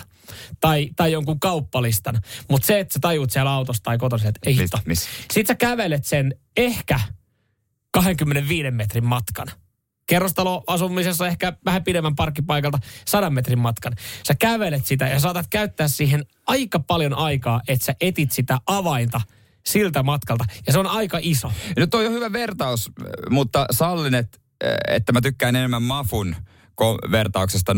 [0.59, 2.21] Tai, tai jonkun kauppalistan.
[2.49, 4.79] Mutta se, että sä tajuut siellä autosta tai kotona, että ei hitto.
[4.93, 6.99] Sitten sä kävelet sen ehkä
[7.91, 9.47] 25 metrin matkan.
[10.11, 13.93] Kerrostaloasumisessa ehkä vähän pidemmän parkkipaikalta 100 metrin matkan.
[14.27, 19.21] Sä kävelet sitä ja saatat käyttää siihen aika paljon aikaa, että sä etit sitä avainta
[19.65, 20.45] siltä matkalta.
[20.67, 21.51] Ja se on aika iso.
[21.79, 22.91] No toi on hyvä vertaus,
[23.29, 24.37] mutta sallin, että,
[24.87, 26.35] että mä tykkään enemmän Mafun
[27.11, 27.75] vertauksesta 0447255854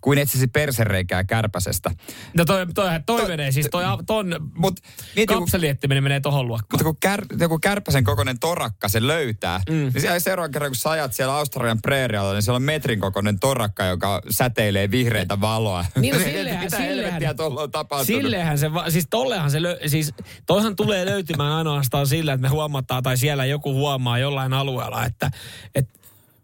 [0.00, 1.90] kuin etsisi persereikää kärpäsestä.
[2.36, 4.80] No toi, toi, toi, menee siis, toi, ton Mut
[5.16, 6.68] mieti, kapseliettiminen menee tohon luokkaan.
[6.72, 9.74] mutta kun kär, joku kärpäsen kokoinen torakka se löytää, mm.
[9.74, 13.40] niin siellä seuraavan kerran, kun sä ajat siellä Australian preerialla, niin siellä on metrin kokoinen
[13.40, 15.84] torakka, joka säteilee vihreitä valoa.
[16.00, 18.22] Niin, no sillehän- Mitä sillehän- tuolla on tapahtunut?
[18.22, 20.14] Sillehän se, va- siis tollehan se, lö- siis
[20.46, 25.30] toihan tulee löytymään ainoastaan sillä, että me huomataan tai siellä joku huomaa jollain alueella, että,
[25.74, 25.99] että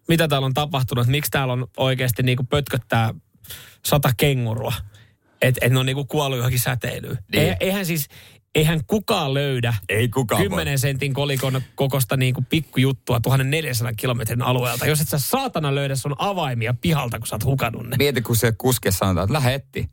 [0.08, 3.14] mitä täällä on tapahtunut, että miksi täällä on oikeasti niinku pötköttää
[3.86, 4.72] sata kengurua,
[5.42, 7.18] että et ne on niinku kuollut johonkin säteilyyn.
[7.32, 7.42] Niin.
[7.42, 7.56] Niin.
[7.60, 8.08] Eihän siis,
[8.54, 10.48] eihän kukaan löydä Ei kukaan voi.
[10.48, 16.14] 10 sentin kolikon kokosta niinku pikkujuttua 1400 kilometrin alueelta, jos et sä saatana löydä sun
[16.18, 17.96] avaimia pihalta, kun sä oot hukannut ne.
[17.96, 19.90] Mieti, kun se kuske sanotaan, että lähde etti.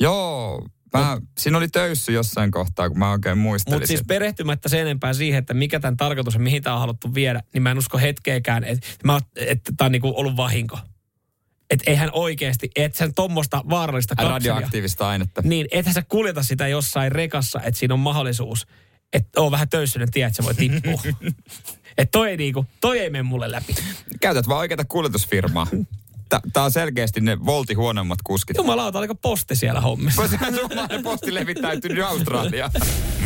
[0.00, 3.76] Joo, mä, siinä oli töyssy jossain kohtaa, kun mä oikein muistelin.
[3.76, 7.14] Mutta siis perehtymättä sen enempää siihen, että mikä tämän tarkoitus on, mihin tämä on haluttu
[7.14, 10.78] viedä, niin mä en usko hetkeäkään, että, mä, että tämä on niinku ollut vahinko.
[11.70, 14.34] Että eihän oikeasti, et sen tommosta vaarallista kapselia.
[14.34, 15.42] Radioaktiivista ainetta.
[15.44, 18.66] Niin, ethän sä kuljeta sitä jossain rekassa, että siinä on mahdollisuus,
[19.12, 21.00] että on vähän töyssyinen tie, että se voi tippua.
[21.98, 23.74] että toi ei niinku, toi ei mene mulle läpi.
[24.20, 25.66] Käytät vaan oikeita kuljetusfirmaa.
[26.52, 28.56] Tää on selkeästi ne volti huonommat kuskit.
[28.56, 30.22] Jumalauta, oliko posti siellä hommissa?
[30.54, 32.70] Suomalainen posti levittäytynyt Australia.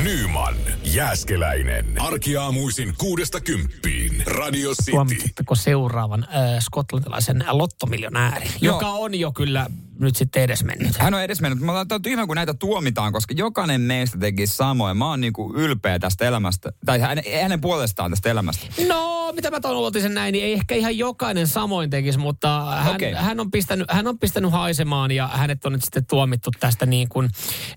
[0.03, 2.01] Nyman, Jääskeläinen.
[2.01, 4.23] Arkiaamuisin kuudesta kymppiin.
[4.27, 4.91] Radio City.
[4.93, 8.77] Huomasitteko seuraavan äh, skotlantilaisen lottomiljonäärin, Joo.
[8.77, 9.67] joka on jo kyllä
[10.03, 10.99] nyt sitten edesmennyt.
[10.99, 11.61] Hän on edesmennyt.
[11.61, 14.97] Mä oon tyhmä, kun näitä tuomitaan, koska jokainen meistä teki samoin.
[14.97, 18.67] Mä oon niinku ylpeä tästä elämästä, tai hänen, hänen puolestaan tästä elämästä.
[18.89, 22.95] No, mitä mä tuon uutisen näin, niin ei ehkä ihan jokainen samoin tekisi, mutta hän,
[22.95, 23.13] Okei.
[23.13, 27.09] hän, on pistänyt, hän on pistänyt haisemaan ja hänet on nyt sitten tuomittu tästä niin
[27.09, 27.31] kuin,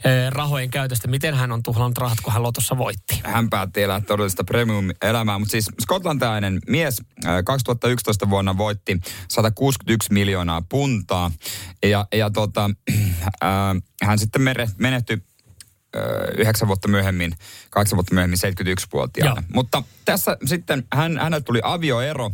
[0.05, 1.07] äh, rahojen käytöstä.
[1.07, 3.21] Miten hän on tuhlannut rahat, kun hän lotossa voitti?
[3.23, 10.61] Hän päätti elää todellista premium-elämää, mutta siis skotlantilainen mies äh, 2011 vuonna voitti 161 miljoonaa
[10.69, 11.31] puntaa
[11.83, 12.69] ja, ja tota,
[13.43, 14.41] äh, hän sitten
[14.78, 15.17] menehtyi
[15.95, 16.01] äh,
[16.38, 17.36] yhdeksän vuotta myöhemmin,
[17.69, 19.41] kahdeksan vuotta myöhemmin 71-vuotiaana.
[19.41, 19.49] Joo.
[19.54, 22.32] Mutta tässä sitten hän, hänelle tuli avioero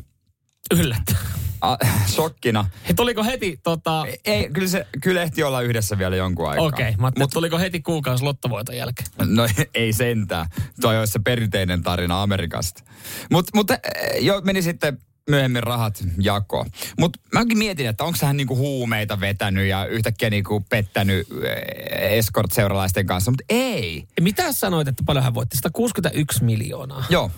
[0.79, 1.15] Yllättä.
[1.61, 1.77] a,
[2.13, 2.69] shokkina.
[2.89, 4.05] He, tuliko heti tota...
[4.25, 6.65] Ei, kyllä se kyllä ehti olla yhdessä vielä jonkun aikaa.
[6.65, 9.07] Okei, okay, mutta Mut, tuliko heti kuukausi lottovoiton jälkeen?
[9.25, 10.45] No ei sentään.
[10.81, 12.83] Tuo olisi se perinteinen tarina Amerikasta.
[13.31, 13.79] Mutta mut, eh,
[14.19, 14.97] jo meni sitten
[15.31, 16.69] myöhemmin rahat jakoon.
[16.99, 23.05] Mutta mäkin mietin, että onko hän niinku huumeita vetänyt ja yhtäkkiä niinku pettänyt eh, escort-seuralaisten
[23.05, 24.07] kanssa, mutta ei.
[24.21, 25.57] Mitä sanoit, että paljon hän voitti?
[25.57, 27.05] 161 miljoonaa.
[27.09, 27.31] Joo.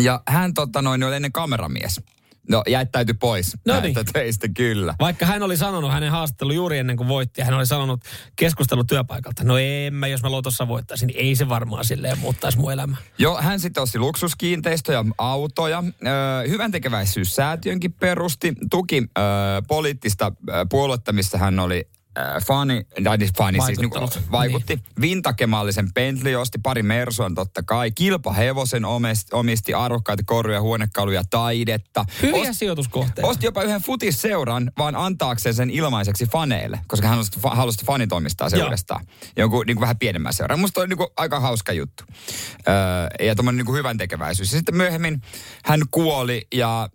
[0.00, 2.00] Ja hän tota noin oli ennen kameramies.
[2.50, 3.94] No jättäytyi pois No niin.
[4.12, 4.94] töistä kyllä.
[5.00, 8.00] Vaikka hän oli sanonut hänen haastattelu juuri ennen kuin voitti, hän oli sanonut
[8.36, 12.58] keskustelu työpaikalta, no en mä, jos mä lotossa voittaisin, niin ei se varmaan silleen muuttaisi
[12.58, 12.96] mun elämää.
[13.18, 15.84] Joo, hän sitten osti luksuskiinteistöjä, autoja.
[16.06, 18.54] Ö, hyvän tekeväisyyssäätiönkin perusti.
[18.70, 19.22] Tuki ö,
[19.68, 20.32] poliittista
[20.70, 23.90] puoluetta, missä hän oli ö, fani, tai siis fani siis niin,
[24.32, 24.74] vaikutti.
[24.74, 24.84] Niin.
[25.00, 27.90] Vintakemallisen Bentley osti, pari Mersuan totta kai.
[27.90, 32.04] Kilpahevosen omisti, omisti arvokkaita korjuja, huonekaluja, taidetta.
[32.22, 33.28] Hyviä Osti- sijoituskohteita.
[33.28, 38.12] Osti jopa yhden futisseuran, vaan antaakseen sen ilmaiseksi faneille, koska hän halusi, fa- halusi fanit
[38.12, 38.66] omistaa se Joo.
[38.66, 39.06] uudestaan.
[39.36, 40.60] Jonkun niin kuin vähän pienemmän seuran.
[40.60, 42.04] Musta oli niin kuin aika hauska juttu.
[42.68, 42.74] Öö,
[43.26, 44.52] ja tommonen niin hyvän tekeväisyys.
[44.52, 45.20] Ja sitten myöhemmin
[45.64, 46.88] hän kuoli ja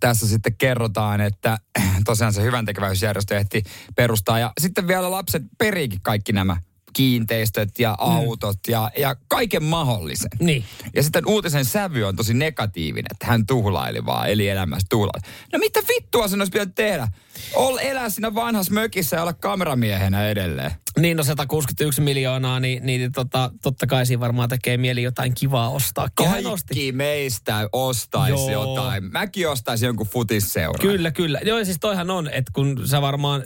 [0.00, 1.58] tässä sitten kerrotaan, että
[2.04, 3.62] tosiaan se hyvän tekeväisyysjärjestö ehti
[3.96, 4.38] perustaa.
[4.38, 6.56] Ja sitten vielä lapset periikin kaikki nämä
[6.92, 8.72] kiinteistöt ja autot mm.
[8.72, 10.30] ja, ja kaiken mahdollisen.
[10.40, 10.64] Niin.
[10.94, 15.26] Ja sitten uutisen sävy on tosi negatiivinen, että hän tuhlaili vaan, eli elämässä tuhlaili.
[15.52, 17.08] No mitä vittua sen olisi pitänyt tehdä?
[17.54, 20.70] Ol, elää siinä vanhassa mökissä ja olla kameramiehenä edelleen.
[20.98, 25.68] Niin, no 161 miljoonaa, niin, niin tota, totta kai siinä varmaan tekee mieli jotain kivaa
[25.70, 26.08] ostaa.
[26.14, 28.76] Kaikki meistä ostaisi Joo.
[28.76, 29.04] jotain.
[29.12, 30.80] Mäkin ostaisin jonkun futisseuran.
[30.88, 31.40] Kyllä, kyllä.
[31.44, 33.42] Joo, siis toihan on, että kun sä varmaan,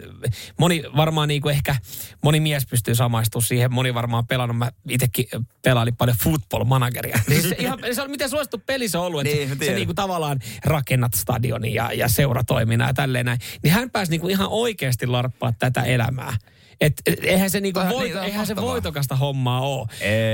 [0.58, 1.76] moni varmaan niinku ehkä,
[2.22, 5.26] moni mies pystyy samaistumaan siihen, moni varmaan pelannut, mä itsekin
[5.62, 7.18] pelailin paljon football manageria.
[7.28, 9.76] Siis se, ihan, se on miten suosittu peli se on ollut, että Niin, se tiedän.
[9.76, 13.38] niinku tavallaan rakennat stadionin ja, ja seuratoiminnan ja tälleen näin.
[13.62, 16.36] Niin hän pääsi niinku ihan oikeasti larppaa tätä elämää.
[16.80, 19.88] Et, et, eihän se, niinku voit, niin, eihän se voitokasta hommaa ole.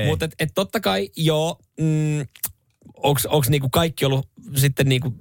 [0.07, 2.27] Mutta et, et totta kai, joo, mm,
[3.29, 5.15] onks niinku kaikki ollut sitten niinku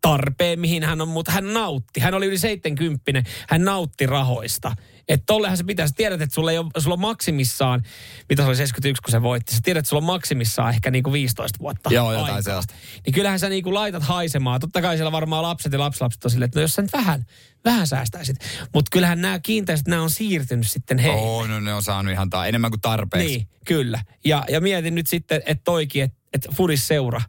[0.00, 2.00] tarpeen, mihin hän on, mutta hän nautti.
[2.00, 4.76] Hän oli yli 70, hän nautti rahoista.
[5.08, 5.94] Että tollehan se pitäisi.
[5.94, 7.82] Tiedät, että sulla, ei ole, sulla on maksimissaan,
[8.28, 9.54] mitä se oli 71, kun se voitti.
[9.54, 12.42] Sä tiedät, että sulla on maksimissaan ehkä niinku 15 vuotta Joo, jotain aikaa.
[12.42, 12.74] sellaista.
[13.06, 14.60] Niin kyllähän sä niinku laitat haisemaan.
[14.60, 17.24] Totta kai siellä varmaan lapset ja lapsilapset on silleen, että no jos sä nyt vähän,
[17.64, 18.36] vähän säästäisit.
[18.74, 21.18] Mutta kyllähän nämä kiinteistöt, nämä on siirtynyt sitten heihin.
[21.20, 23.36] Oo, no ne on saanut ihan ta- enemmän kuin tarpeeksi.
[23.36, 24.02] Niin, kyllä.
[24.24, 27.20] Ja, ja mietin nyt sitten, että toikin, että et Fudis seura,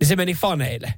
[0.00, 0.94] niin se meni faneille.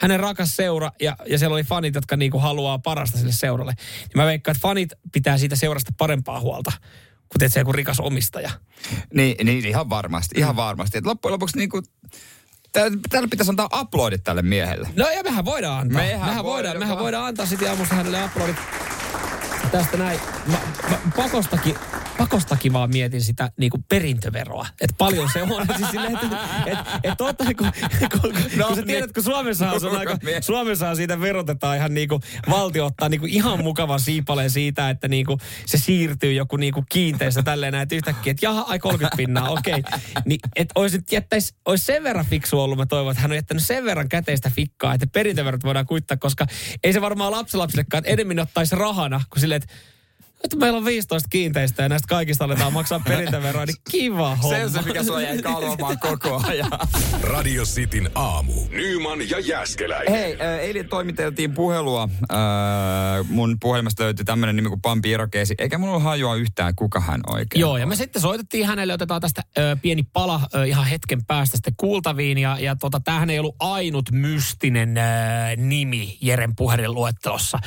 [0.00, 3.72] Hänen rakas seura, ja, ja siellä oli fanit, jotka niinku haluaa parasta sille seuralle.
[3.78, 6.72] Niin mä veikkaan, että fanit pitää siitä seurasta parempaa huolta,
[7.28, 8.50] kuin se joku rikas omistaja.
[9.14, 10.38] Niin, niin ihan varmasti, Mm.
[10.38, 10.98] ihan varmasti.
[10.98, 11.82] Et loppujen lopuksi niinku,
[12.72, 14.88] tää- täällä pitäisi antaa uploadit tälle miehelle.
[14.96, 16.02] No ja mehän voidaan antaa.
[16.02, 18.56] Mehän mehän, voidaan, voidaan mehän voidaan antaa sitten aamusta hänelle uploadit
[19.72, 20.20] tästä näin.
[20.46, 20.58] Mä,
[20.90, 21.74] mä pakostakin,
[22.20, 24.66] pakostakin vaan mietin sitä niin kuin perintöveroa.
[24.80, 25.66] Että paljon se on.
[25.76, 28.86] siis silleen, että et, et totta, kun, kun, kun, No kun sä niin.
[28.86, 32.86] tiedät, kun Suomessa on, se on aika, Mie- Suomessa siitä verotetaan ihan niin kuin valtio
[32.86, 36.86] ottaa niin kuin ihan mukavan siipaleen siitä, että niin kuin se siirtyy joku niin kuin
[36.88, 39.74] kiinteistö tälleen näin, että yhtäkkiä, että jaha, ai 30 pinnaa, okei.
[39.74, 40.00] Okay.
[40.24, 43.36] Niin, että olisi nyt jättäisi, olisi sen verran fiksu ollut, mä toivon, että hän on
[43.36, 46.46] jättänyt sen verran käteistä fikkaa, että perintöverot voidaan kuittaa, koska
[46.84, 49.74] ei se varmaan lapsilapsillekaan, että enemmän ottaisi rahana, kuin silleen, että
[50.44, 54.56] että meillä on 15 kiinteistä ja näistä kaikista aletaan maksaa perintöveroa, niin kiva homma.
[54.56, 56.70] Se on se, mikä sua jäi kalvamaan koko ajan.
[57.22, 58.52] Radio Cityn aamu.
[58.70, 60.12] Nyman ja Jäskeläinen.
[60.12, 62.08] Hei, äh, eilen toimiteltiin puhelua.
[62.32, 62.38] Äh,
[63.28, 65.54] mun puhelimesta löytyi tämmönen nimi kuin Pampi Irokeesi.
[65.58, 67.88] Eikä mulla ole hajua yhtään, kuka hän oikein Joo, ja on.
[67.88, 72.38] me sitten soitettiin hänelle, otetaan tästä ö, pieni pala ö, ihan hetken päästä sitten kuultaviin.
[72.38, 75.00] Ja, ja tota, tämähän ei ollut ainut mystinen ö,
[75.56, 77.58] nimi Jeren puhelinluettelossa.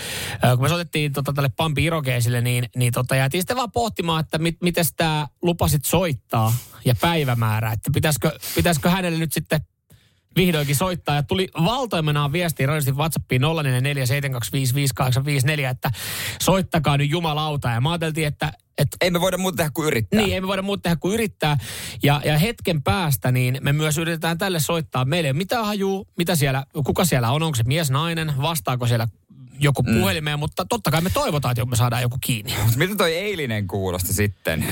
[0.43, 4.19] Ö, kun me soitettiin tota, tälle Pampi Irokeesille, niin, niin tota, jäätiin sitten vaan pohtimaan,
[4.19, 6.54] että mit, miten tämä lupasit soittaa
[6.86, 7.71] ja päivämäärä.
[7.71, 9.62] Että pitäisikö, pitäisikö hänelle nyt sitten
[10.36, 11.15] vihdoinkin soittaa.
[11.15, 13.45] Ja tuli valtoimenaan viestiä radiosti WhatsAppiin 0447255854,
[15.69, 15.91] että
[16.41, 17.69] soittakaa nyt jumalauta.
[17.69, 20.21] Ja mä ajateltiin, että, että Ei me voida muuta tehdä kuin yrittää.
[20.21, 21.58] niin, ei me voida muuta tehdä kuin yrittää.
[22.04, 25.06] Ja, ja hetken päästä, niin me myös yritetään tälle soittaa.
[25.06, 28.88] Meillä ei ole mitään hajuu, mitä siellä, kuka siellä on, onko se mies, nainen, vastaako
[28.88, 29.08] siellä
[29.60, 30.00] joku Mm.
[30.00, 32.54] puhelimeen, mutta totta kai me toivotaan, että me saadaan joku kiinni.
[32.76, 34.66] Mitä toi eilinen kuulosti sitten?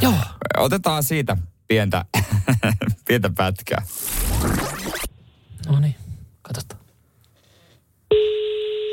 [0.00, 0.14] Joo.
[0.56, 1.36] Otetaan siitä
[1.68, 2.04] pientä,
[3.08, 3.82] pientä pätkää.
[5.68, 5.94] No niin,
[6.42, 6.80] katsotaan.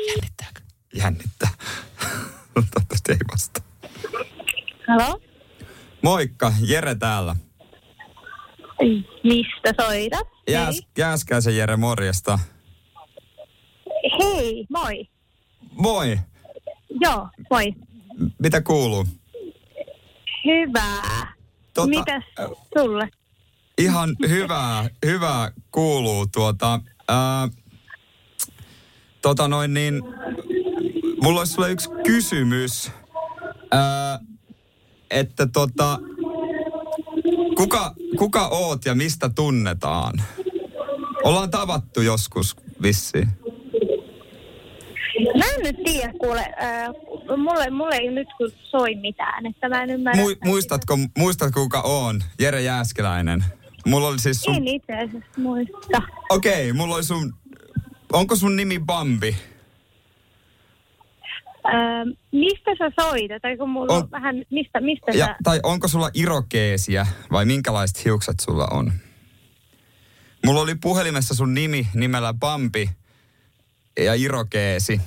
[0.08, 0.60] Jännittääkö?
[0.94, 1.48] Jännittää.
[2.54, 3.60] Toivottavasti ei vasta.
[4.88, 5.20] Halo?
[6.02, 7.36] Moikka, Jere täällä.
[9.24, 10.26] Mistä soitat?
[10.48, 12.38] Jääs, Jääskäisen Jere, morjesta.
[14.22, 15.08] Hei, moi.
[15.72, 16.18] Moi,
[17.00, 17.74] Joo, moi.
[18.38, 19.06] mitä kuuluu?
[20.44, 21.32] Hyvää.
[21.74, 22.24] Tota, Mitäs
[22.78, 23.08] sulle?
[23.78, 26.80] Ihan hyvää, hyvää kuuluu tuota.
[27.08, 27.48] Ää,
[29.22, 30.02] tota noin niin,
[31.22, 32.90] mulla olisi sulle yksi kysymys.
[33.70, 34.18] Ää,
[35.10, 35.98] että tota,
[37.56, 40.22] kuka, kuka oot ja mistä tunnetaan?
[41.24, 43.28] Ollaan tavattu joskus vissiin.
[45.38, 46.88] Mä en nyt tiedä, kuule, äh,
[47.36, 50.22] mulle, mulle ei nyt kun soi mitään, että mä en ymmärrä.
[50.22, 52.22] Mu, muistatko, muistatko kuka on?
[52.40, 53.44] Jere Jääskeläinen.
[53.86, 54.54] Mulla oli siis sun...
[54.54, 56.02] En itse asiassa muista.
[56.30, 57.34] Okei, mulla oli sun...
[58.12, 59.36] Onko sun nimi Bambi?
[61.66, 63.42] Äh, mistä sä soitat?
[63.42, 65.36] Tai kun mulla on, On- vähän, mistä, mistä Ja, sä...
[65.44, 68.92] tai onko sulla irokeesiä vai minkälaiset hiukset sulla on?
[70.44, 72.90] Mulla oli puhelimessa sun nimi nimellä Bambi
[74.00, 75.00] ja irokeesi.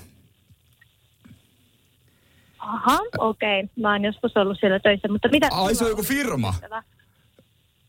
[2.60, 3.63] Aha, okei.
[3.63, 3.69] Okay.
[3.82, 5.47] Mä oon joskus ollut siellä töissä, mutta mitä...
[5.52, 6.54] Ai se on joku firma?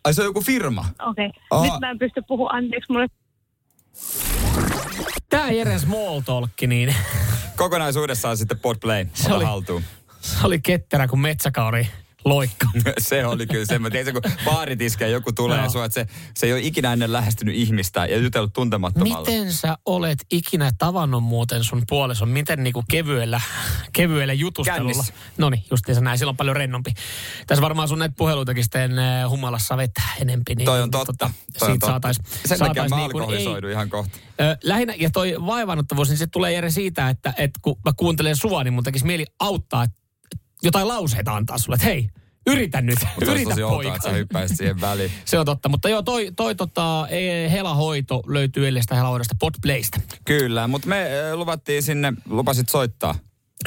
[0.04, 0.84] Ai se on joku firma?
[1.06, 1.30] Okei.
[1.50, 1.70] Okay.
[1.70, 3.06] Nyt mä en pysty puhumaan, anteeksi, mulle
[5.28, 6.94] Tämä Jeren small talk, niin
[7.56, 9.06] Kokonaisuudessaan sitten podplay.
[9.14, 9.82] Se Ota oli- haltuun.
[10.20, 11.88] se oli ketterä kuin metsäkauri
[12.24, 12.66] loikka.
[12.98, 13.78] se oli kyllä se.
[13.78, 16.61] Mä tiedän, se, kun baaritiske ja joku tulee ja sua, että se, se ei ole
[16.61, 19.20] ikinä ennen lähestynyt ihmistä ja jutellut tuntemattomalla.
[19.26, 22.28] Miten sä olet ikinä tavannut muuten sun puolison?
[22.28, 23.40] Miten niinku kevyellä,
[23.92, 25.04] kevyellä jutustelulla?
[25.38, 26.18] No niin, justiinsa näin.
[26.18, 26.94] Silloin paljon rennompi.
[27.46, 30.54] Tässä varmaan sun näitä puheluitakin sitten äh, humalassa vetää enempi.
[30.54, 31.12] Niin, Toi on totta.
[31.12, 34.18] Tota, Toi siitä saatais, Sen takia saatais mä niin kuin alkoholisoidun ihan kohta.
[34.40, 38.37] Ö, lähinnä, ja toi vaivannuttavuus, niin se tulee Jere siitä, että, että kun mä kuuntelen
[38.37, 39.99] sua, niin mun tekisi mieli auttaa, että
[40.62, 42.08] jotain lauseita antaa sulle, että hei,
[42.46, 43.96] yritä nyt, Mutta yritä tosi outoa, poika.
[43.96, 45.12] että sä hyppäisit siihen väliin.
[45.24, 50.00] Se on totta, mutta joo, toi, toi tota, e, helahoito löytyy Ellestä helahoidosta Podplaystä.
[50.24, 53.14] Kyllä, mutta me äh, luvattiin sinne, lupasit soittaa.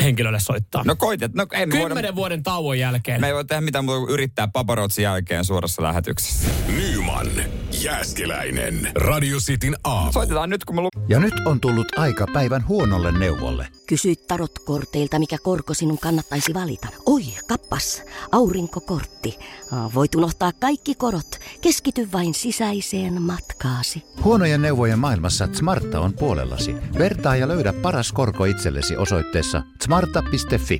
[0.04, 0.84] Henkilölle soittaa.
[0.86, 3.22] No koitet, no ei me voida, Kymmenen vuoden tauon jälkeen.
[3.22, 6.50] me ei voi tehdä mitään muuta kuin yrittää paparootsin jälkeen suorassa lähetyksessä.
[6.68, 7.28] Nyman,
[7.84, 8.92] Jääskeläinen.
[8.96, 10.12] Radio Cityn aamu.
[10.12, 13.68] Soitetaan nyt, kun me lu- Ja nyt on tullut aika päivän huonolle neuvolle.
[13.88, 16.88] Kysy tarotkorteilta, mikä korko sinun kannattaisi valita.
[17.06, 19.40] Oi, kappas, aurinkokortti.
[19.96, 21.40] Voit unohtaa kaikki korot.
[21.62, 24.04] Keskity vain sisäiseen matkaasi.
[24.24, 26.76] Huonojen neuvojen maailmassa Smarta on puolellasi.
[26.98, 30.80] Vertaa ja löydä paras korko itsellesi osoitteessa smarta.fi.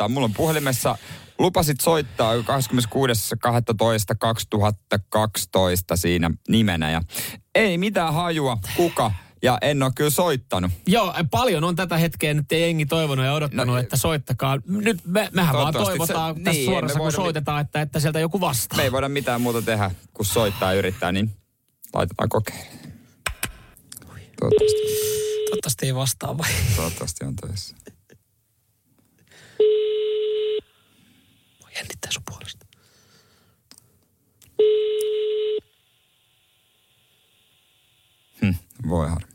[0.07, 0.97] Mulla on puhelimessa,
[1.39, 2.41] lupasit soittaa 26.12.2012
[5.95, 6.91] siinä nimenä.
[6.91, 7.01] Ja
[7.55, 9.11] ei mitään hajua, kuka.
[9.43, 10.71] Ja en ole kyllä soittanut.
[10.87, 14.57] Joo, paljon on tätä hetkeä nyt ei jengi toivonut ja odottanut, No, että soittakaa.
[14.67, 18.39] Nyt me, mehän vaan toivotaan se- tässä niin, suorassa, kun soitetaan, että, että sieltä joku
[18.41, 18.77] vastaa.
[18.77, 21.31] Me ei voida mitään muuta tehdä, kun soittaa ja yrittää, niin
[21.93, 22.77] laitetaan kokeilemaan.
[24.39, 24.81] Toivottavasti,
[25.45, 26.49] Toivottavasti ei vastaa vai?
[26.75, 27.75] toivottavasti on töissä.
[31.75, 32.65] Jännittää sun puolesta.
[38.41, 38.53] Hm,
[38.89, 39.31] voi harmi.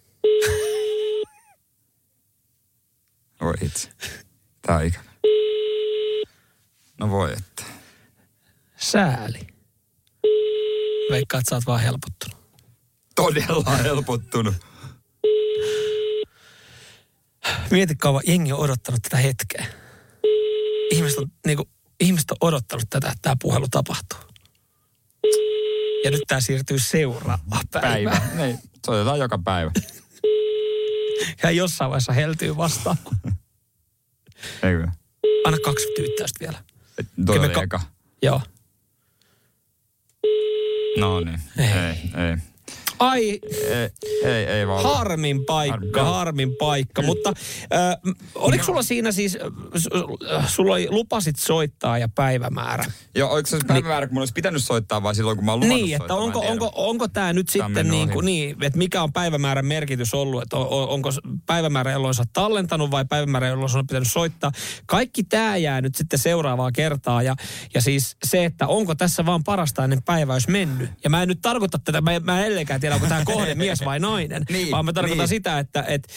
[3.41, 3.91] Voi itse.
[4.63, 5.11] Tää on ikävä.
[7.01, 7.63] No voi että.
[8.77, 9.47] Sääli.
[11.11, 12.37] Veikkaat, sä oot vaan helpottunut.
[13.15, 14.55] Todella helpottunut.
[17.71, 19.67] Mieti kauan jengi on odottanut tätä hetkeä.
[20.91, 21.69] Ihmiset on, niinku,
[22.01, 24.19] ihmiset on odottanut tätä, että tämä puhelu tapahtuu.
[26.05, 28.23] Ja nyt tämä siirtyy seuraavaan päivään.
[28.23, 28.45] Päivä.
[28.45, 29.71] Niin, soitetaan joka päivä.
[31.43, 32.97] Ja jossain vaiheessa heltyy vastaan.
[34.63, 34.89] Eikö?
[35.47, 36.59] Anna kaksi tyyttäystä vielä.
[37.27, 37.81] Toi oli ka- eka.
[38.23, 38.41] Joo.
[40.99, 41.41] No niin.
[41.59, 41.67] Ei.
[41.67, 41.97] Ei,
[42.29, 42.37] ei.
[42.99, 43.31] Ai,
[43.73, 43.91] Ei,
[44.25, 44.83] ei, ei vaan.
[44.83, 46.17] harmin paikka, Harmi.
[46.17, 47.03] harmin paikka.
[47.03, 47.33] Mutta
[47.75, 49.39] äh, oliko sulla siinä siis,
[50.33, 52.85] äh, sulla oli, lupasit soittaa ja päivämäärä?
[53.15, 55.81] Joo, oliko se päivämäärä, kun mun olisi pitänyt soittaa vai silloin, kun mä oon luvannut
[55.83, 59.13] Niin, että onko, onko, onko tämä nyt Tää sitten niin, kuin, niin, että mikä on
[59.13, 61.11] päivämäärän merkitys ollut, että on, on- onko
[61.47, 64.53] päivämäärä, jolloin sä oot tallentanut vai päivämäärä, jolloin sun on pitänyt soittaa.
[64.87, 67.35] Kaikki tämä jää nyt sitten seuraavaa kertaa ja,
[67.75, 70.91] ja siis se, että onko tässä vaan parasta ennen päiväys mennyt.
[71.05, 73.85] Ja mä en nyt tarkoita tätä, mä mä en edelleenkään tiedä, onko tämä kohde mies
[73.85, 75.29] vai nainen, Niin, vaan mä tarkoitan niin.
[75.29, 76.09] sitä, että et,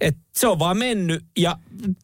[0.00, 1.56] et se on vaan mennyt ja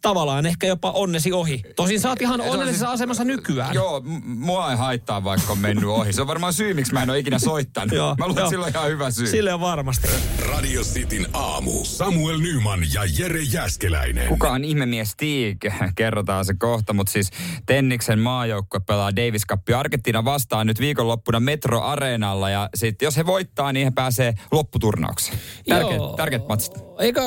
[0.02, 1.62] tavallaan ehkä jopa onnesi ohi.
[1.76, 3.74] Tosin sä oot ihan Se on onnellisessa siis- asemassa nykyään.
[3.74, 6.12] Joo, mua ei haittaa, vaikka on mennyt ohi.
[6.12, 7.92] Se on varmaan syy, miksi mä en ole ikinä soittanut.
[7.96, 9.26] Joo, mä luulen, että sillä on ihan hyvä syy.
[9.26, 10.08] Sille on varmasti.
[10.48, 11.84] Radio Cityn aamu.
[11.84, 14.28] Samuel Nyman ja Jere Jäskeläinen.
[14.28, 15.64] Kuka on ihmemies Stig?
[15.94, 17.30] Kerrotaan se kohta, mutta siis
[17.66, 23.26] Tenniksen maajoukkue pelaa Davis Cup Argentiina vastaan nyt viikonloppuna Metro Areenalla ja sitten jos he
[23.26, 24.13] voittaa, niin he pääsee
[24.52, 25.38] lopputurnaukseen.
[25.68, 26.16] Tärkeät, Joo.
[26.16, 26.72] tärkeät matsit.
[26.98, 27.20] Eikö,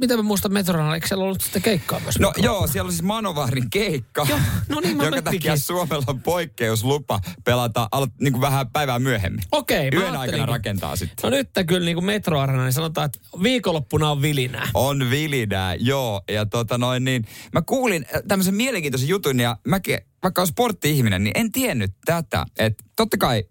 [0.00, 2.18] mitä mä muistan Metronan, eikö siellä ollut sitten keikkaa myös?
[2.18, 5.40] No joo, siellä on siis Manovarin keikka, Joo, no niin, mä jonka mietinkin.
[5.40, 9.44] takia Suomella on poikkeuslupa pelata alo, niin kuin vähän päivää myöhemmin.
[9.52, 10.48] Okei, mä Yön aikana ajattelinkin.
[10.48, 11.16] rakentaa sitten.
[11.22, 14.68] No nyt kyllä niin kuin metroarena, niin sanotaan, että viikonloppuna on vilinää.
[14.74, 16.22] On vilinää, joo.
[16.30, 21.24] Ja tota noin niin, mä kuulin äh, tämmöisen mielenkiintoisen jutun ja mäkin, vaikka on sportti-ihminen,
[21.24, 22.46] niin en tiennyt tätä.
[22.58, 23.44] Että totta kai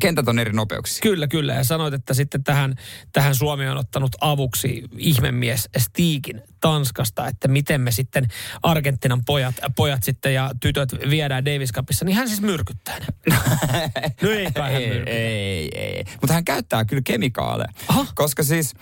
[0.00, 1.02] kentät on eri nopeuksia.
[1.02, 1.54] Kyllä, kyllä.
[1.54, 2.74] Ja sanoit, että sitten tähän,
[3.12, 8.28] tähän Suomi on ottanut avuksi ihmemies Stiikin Tanskasta, että miten me sitten
[8.62, 13.06] Argentinan pojat, pojat sitten ja tytöt viedään Davis Cupissa, niin hän siis myrkyttää ne.
[14.22, 15.10] No ei kai hän ei, myrkytä.
[15.10, 16.04] ei, ei.
[16.20, 17.68] Mutta hän käyttää kyllä kemikaaleja.
[17.88, 18.06] Aha.
[18.14, 18.74] Koska siis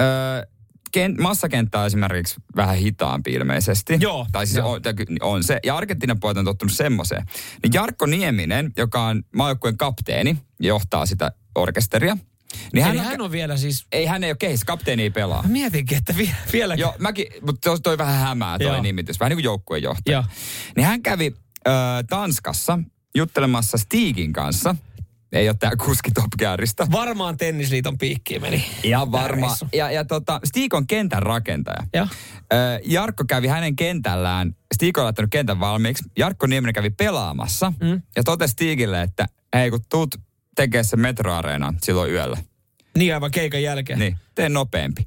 [0.00, 0.46] ö,
[0.92, 3.96] ken, massakenttä on esimerkiksi vähän hitaampi ilmeisesti.
[4.00, 4.72] Joo, Tai siis joo.
[4.72, 4.80] on,
[5.20, 5.60] on se.
[5.64, 7.24] Ja Argentiinan pojat on tottunut semmoiseen.
[7.62, 12.16] Niin Jarkko Nieminen, joka on maajoukkueen kapteeni, johtaa sitä orkesteria.
[12.72, 15.42] Niin Eli hän on vielä siis, Ei, hän ei ole kehis, kapteeni ei pelaa.
[15.42, 16.80] mä mietinkin, että vi, vieläkin.
[16.80, 18.82] Joo, mäkin, mutta toi, toi vähän hämää toi Joo.
[18.82, 19.20] nimitys.
[19.20, 20.16] Vähän niin kuin joukkuejohtaja.
[20.16, 20.24] Joo.
[20.76, 21.34] Niin hän kävi
[21.68, 21.70] ö,
[22.08, 22.78] Tanskassa
[23.14, 24.76] juttelemassa Stigin kanssa.
[25.32, 26.86] Ei ole tää kuski Top Gearista.
[26.92, 28.64] Varmaan tennisliiton piikkiin meni.
[28.82, 29.46] Ihan Tää varma.
[29.46, 29.66] reissu.
[29.74, 31.86] Ja, ja tota, Stig on kentän rakentaja.
[31.94, 32.06] Joo.
[32.52, 36.04] Ö, Jarkko kävi hänen kentällään, Stig on laittanut kentän valmiiksi.
[36.18, 38.02] Jarkko Nieminen kävi pelaamassa Mm.
[38.16, 40.14] ja totesi Stigille, että hei kun tuut
[40.56, 42.38] tekee se metroareena silloin yöllä.
[42.98, 43.98] Niin aivan keikan jälkeen.
[43.98, 45.04] Niin, tee nopeampi.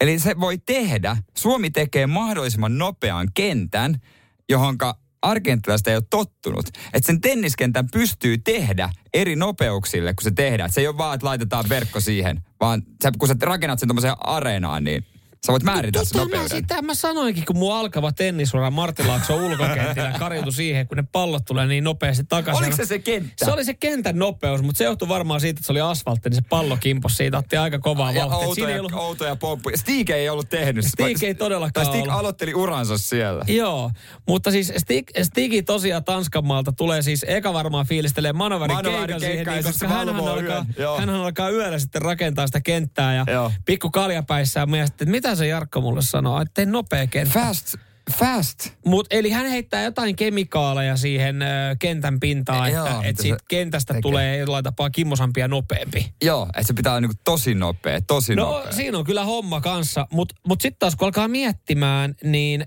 [0.00, 4.00] Eli se voi tehdä, Suomi tekee mahdollisimman nopean kentän,
[4.48, 4.98] johonka
[5.30, 6.66] argentilaiset ei ole tottunut.
[6.92, 10.72] Että sen tenniskentän pystyy tehdä eri nopeuksille, kun se tehdään.
[10.72, 14.14] Se ei ole vaan, että laitetaan verkko siihen, vaan sä, kun sä rakennat sen tuommoiseen
[14.20, 15.06] areenaan, niin
[15.46, 16.48] sä voit määritellä sen mä, nopeuden.
[16.48, 21.44] sitä mä sanoinkin, kun mun alkava tennisura Martti Laakso ulkokentillä kariutui siihen, kun ne pallot
[21.44, 22.64] tulee niin nopeasti takaisin.
[22.64, 23.44] Oliko se se kenttä?
[23.44, 26.36] Se oli se kentän nopeus, mutta se johtui varmaan siitä, että se oli asfaltti, niin
[26.36, 28.48] se pallo kimpos siitä, otti aika kovaa ja vauhtia.
[28.48, 28.92] Outoja, ei ollut...
[28.92, 29.76] outoja pomppuja.
[29.76, 30.84] Stig ei ollut tehnyt.
[30.84, 31.02] sitä.
[31.02, 33.44] Stig ei todellakaan Stig aloitteli uransa siellä.
[33.48, 33.90] Joo,
[34.28, 39.20] mutta siis Stig, Stigi tosiaan Tanskan maalta tulee siis eka varmaan fiilistelee Manovarin Manovarin keikan
[39.20, 40.66] siihen, niin, koska hänhän valvoo alkaa,
[40.98, 45.80] hänhän alkaa yöllä sitten rakentaa sitä kenttää ja pikku kaljapäissään mielestä, että mitä se Jarkko
[45.80, 47.40] mulle sanoo, että tee nopea kenttä.
[47.40, 47.74] Fast,
[48.18, 48.68] fast.
[48.86, 51.46] Mut, eli hän heittää jotain kemikaaleja siihen ö,
[51.78, 54.02] kentän pintaan, Joo, että mitä et siitä kentästä tekee?
[54.02, 56.12] tulee jollain tapaa kimmosampi ja nopeampi.
[56.24, 58.72] Joo, että se pitää olla niinku tosi nopea, tosi No nopea.
[58.72, 62.66] siinä on kyllä homma kanssa, mutta mut sitten taas kun alkaa miettimään, niin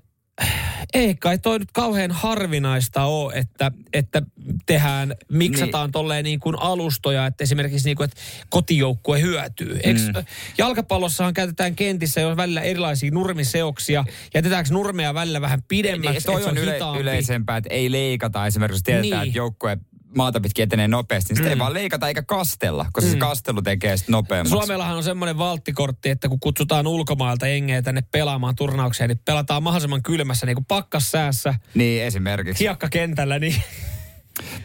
[0.94, 4.22] ei kai toi nyt kauhean harvinaista ole, että, että
[4.66, 5.92] tehdään, miksataan niin.
[5.92, 9.80] tolleen niin kuin alustoja, että esimerkiksi niin kuin, että kotijoukkue hyötyy.
[9.84, 10.26] Eikö, mm.
[10.58, 14.06] Jalkapallossahan käytetään kentissä jo välillä erilaisia nurmiseoksia.
[14.34, 17.02] Jätetäänkö nurmeja välillä vähän pidemmäksi, Niin, toi on on yle, hitaampi?
[17.02, 19.30] yleisempää, että ei leikata esimerkiksi, jos tiedetään, Niin.
[19.30, 19.78] että joukkue
[20.16, 23.98] maata pitkin etenee nopeasti, niin sitä ei vaan leikata eikä kastella, koska se kastelu tekee
[23.98, 24.50] sitten nopeammaksi.
[24.52, 30.04] Suomellahan on semmoinen valttikortti, että kun kutsutaan ulkomailta jengejä tänne pelaamaan turnauksia, niin pelataan mahdollisimman
[30.04, 32.64] kylmässä niin kuin pakkassäässä, Niin esimerkiksi.
[32.64, 33.56] hiekkakentällä, niin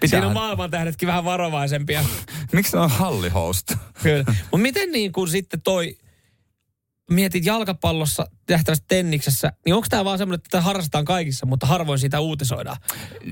[0.00, 0.08] Pitää...
[0.08, 2.04] Siinä on maailman tähdetkin vähän varovaisempia.
[2.52, 3.78] Miksi ne on hallihousta?
[4.02, 4.24] Kyllä.
[4.28, 5.96] Mutta miten niin kuin sitten toi,
[7.10, 11.98] mietit jalkapallossa, tehtävässä tenniksessä, niin onko tämä vaan semmoinen, että tätä harrastetaan kaikissa, mutta harvoin
[11.98, 12.76] siitä uutisoidaan?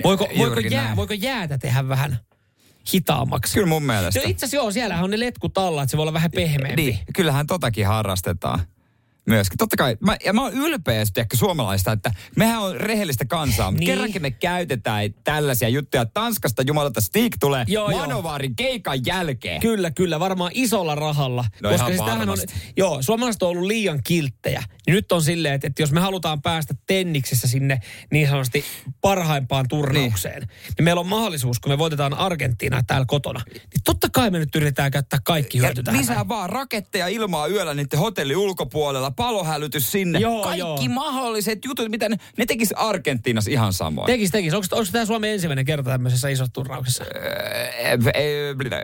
[0.05, 2.19] Voiko, voiko, jää, voiko jäätä tehdä vähän
[2.95, 3.55] hitaammaksi?
[3.55, 4.21] Kyllä mun mielestä.
[4.21, 6.83] No itse asiassa joo, siellähän on ne letkut alla, että se voi olla vähän pehmeämpi.
[6.83, 8.61] Niin, kyllähän totakin harrastetaan.
[9.27, 9.59] Myöskin.
[9.59, 13.81] Totta kai, mä, ja mä oon ylpeä ehkä suomalaista, että mehän on rehellistä kansaa, mutta
[13.81, 13.87] Niin.
[13.93, 16.07] kerrankin me käytetään tällaisia juttuja.
[16.07, 18.01] Tanskasta jumalata Stig tulee Joo, joo.
[18.01, 19.61] Manovaarin keikan jälkeen.
[19.61, 21.45] Kyllä, kyllä, varmaan isolla rahalla.
[21.63, 22.37] No koska ihan siis tämähän on,
[22.77, 24.63] joo, suomalaiset on ollut liian kilttejä.
[24.87, 27.81] Niin nyt on silleen, että, että jos me halutaan päästä tenniksessä sinne
[28.13, 28.65] niin sanotusti
[29.01, 30.49] parhaimpaan turnaukseen, niin.
[30.79, 34.55] niin meillä on mahdollisuus, kun me voitetaan Argentiinaa täällä kotona, niin totta kai me nyt
[34.55, 36.01] yritetään käyttää kaikki Ja hyöty tähän.
[36.01, 40.19] lisää vaan raketteja ilmaa yöllä niiden hotelli ulkopuolella, palohälytys sinne.
[40.19, 40.79] Joo, Kaikki joo.
[40.89, 44.07] mahdolliset jutut, mitä ne, ne tekis Argentiinassa ihan samoin.
[44.07, 44.55] Tekis, tekis.
[44.55, 47.05] Onko, onko tämä Suomen ensimmäinen kerta tämmöisessä isossa turnauksessa?
[47.15, 47.97] Öö,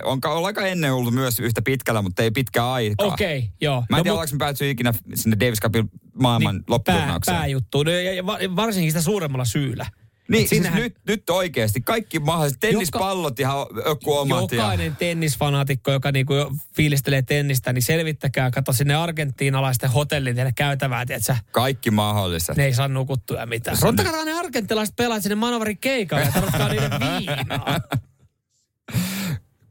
[0.05, 3.07] on, on aika ennen ollut myös yhtä pitkällä, mutta ei pitkä aikaa.
[3.07, 3.85] Okei, okay, joo.
[3.91, 5.91] Mä en tiedä, mut- ollaanko me ikinä sinne Davis Cupin
[6.23, 7.37] maailman niin, pää, lopputurnaukseen.
[7.37, 7.83] pääjuttu.
[7.83, 9.87] No, ja, ja va- varsinkin sitä suuremmalla syyllä.
[10.31, 14.53] Niin, Et siis siinähän- nyt, nyt oikeasti kaikki mahdolliset tennispallot ihan joku omat.
[14.53, 16.33] Ja, Jokainen tennisfanaatikko, joka niinku
[16.77, 21.37] fiilistelee tennistä, niin selvittäkää, kato sinne argentiinalaisten hotellin teille käytävää, tietsä.
[21.53, 22.57] kaikki mahdolliset.
[22.57, 23.77] Ne ei saa nukuttua mitään.
[23.83, 27.81] Ottakaa ne argentilaiset pelaat sinne Manovarin keikalle ja tarvitkaa niiden viinaa.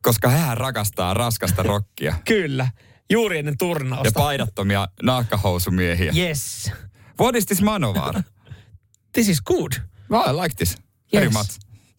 [0.01, 2.15] Koska hän rakastaa raskasta rockia.
[2.27, 2.67] Kyllä,
[3.11, 4.19] juuri ennen ja turnausta.
[4.19, 6.11] paidattomia nahkahousumiehiä.
[6.17, 6.71] yes,
[7.21, 8.23] What is this Manovar?
[9.13, 9.71] this is good.
[10.09, 10.77] Well, I like this.
[11.13, 11.33] Very Yes.
[11.33, 11.49] much.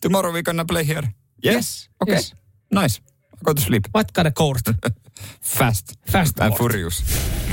[0.00, 1.08] Tomorrow we gonna play here.
[1.44, 1.54] Yes?
[1.54, 2.14] Yes, Okay.
[2.14, 2.34] yes.
[2.74, 3.02] Nice.
[3.44, 3.84] Go to sleep.
[3.94, 4.60] What kind of court?
[5.42, 5.92] Fast.
[6.12, 6.72] Fast And court.
[6.72, 7.04] furious.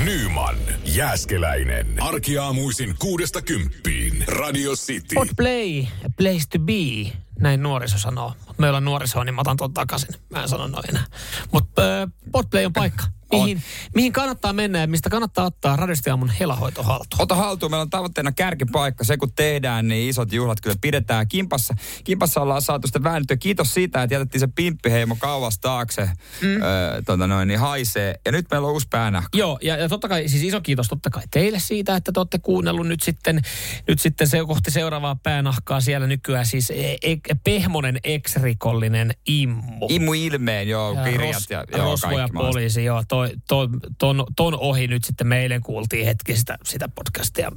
[0.06, 2.02] Nyman, Jääskeläinen.
[2.04, 4.24] Arkiaamuisin kuudesta kymppiin.
[4.28, 5.16] Radio City.
[5.16, 8.34] Hot play, a place to be, näin nuoriso sanoo.
[8.48, 10.10] Mut Meillä on nuorisoa, niin mä otan tuon takaisin.
[10.30, 11.06] Mä en sano noin enää.
[11.52, 13.04] Mutta äh, potplay on paikka,
[13.44, 13.62] mihin,
[13.96, 17.22] mihin kannattaa mennä ja mistä kannattaa ottaa radiostiaamun helahoito haltuun.
[17.22, 17.72] Ota haltuun.
[17.72, 19.04] Meillä on tavoitteena kärkipaikka.
[19.04, 21.28] Se kun tehdään, niin isot juhlat kyllä pidetään.
[21.28, 23.38] Kimpassa, Kimpassa ollaan saatu sitä väännettyä.
[23.38, 26.10] Kiitos siitä, että jätettiin se pimppiheimo kauas taakse.
[26.42, 26.48] Mm.
[26.48, 28.16] Öö, tota noin, niin haisee.
[28.26, 29.38] Ja nyt meillä on uusi päänahka.
[29.38, 32.40] Joo, ja, ja totta kai, siis iso kiitos totta kai teille siitä, että te olette
[32.40, 33.42] kuunnellut nyt sitten,
[33.88, 36.46] nyt sitten se kohti seuraavaa päänahkaa siellä nykyään.
[36.46, 39.88] Siis e, e, Pehmonen ex-rikollinen Immu.
[39.90, 43.04] Imu ilmeen, joo, Ja kirjat Ros- ja joo, Rosvo ja poliisi, joo.
[43.08, 43.68] Toi, toi,
[44.00, 47.52] ton, ton ohi nyt sitten me eilen kuultiin hetki sitä, sitä podcastia.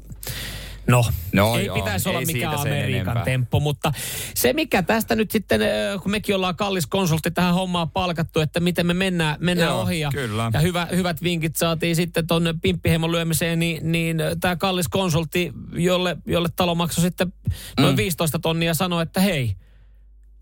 [0.86, 3.92] No, No ei joo, pitäisi olla ei mikään Amerikan temppu, mutta
[4.34, 8.60] se mikä tästä nyt sitten, ö, kun mekin ollaan kallis konsultti tähän hommaan palkattu, että
[8.60, 10.50] miten me mennään, mennään Joo, ohi ja, kyllä.
[10.52, 16.16] ja hyvä, hyvät vinkit saatiin sitten ton pimppiheimon lyömiseen, niin, niin tämä kallis konsultti, jolle,
[16.26, 17.32] jolle talo maksoi sitten
[17.80, 17.96] noin Mm.
[17.96, 19.54] 15 tonnia, sanoi, että hei,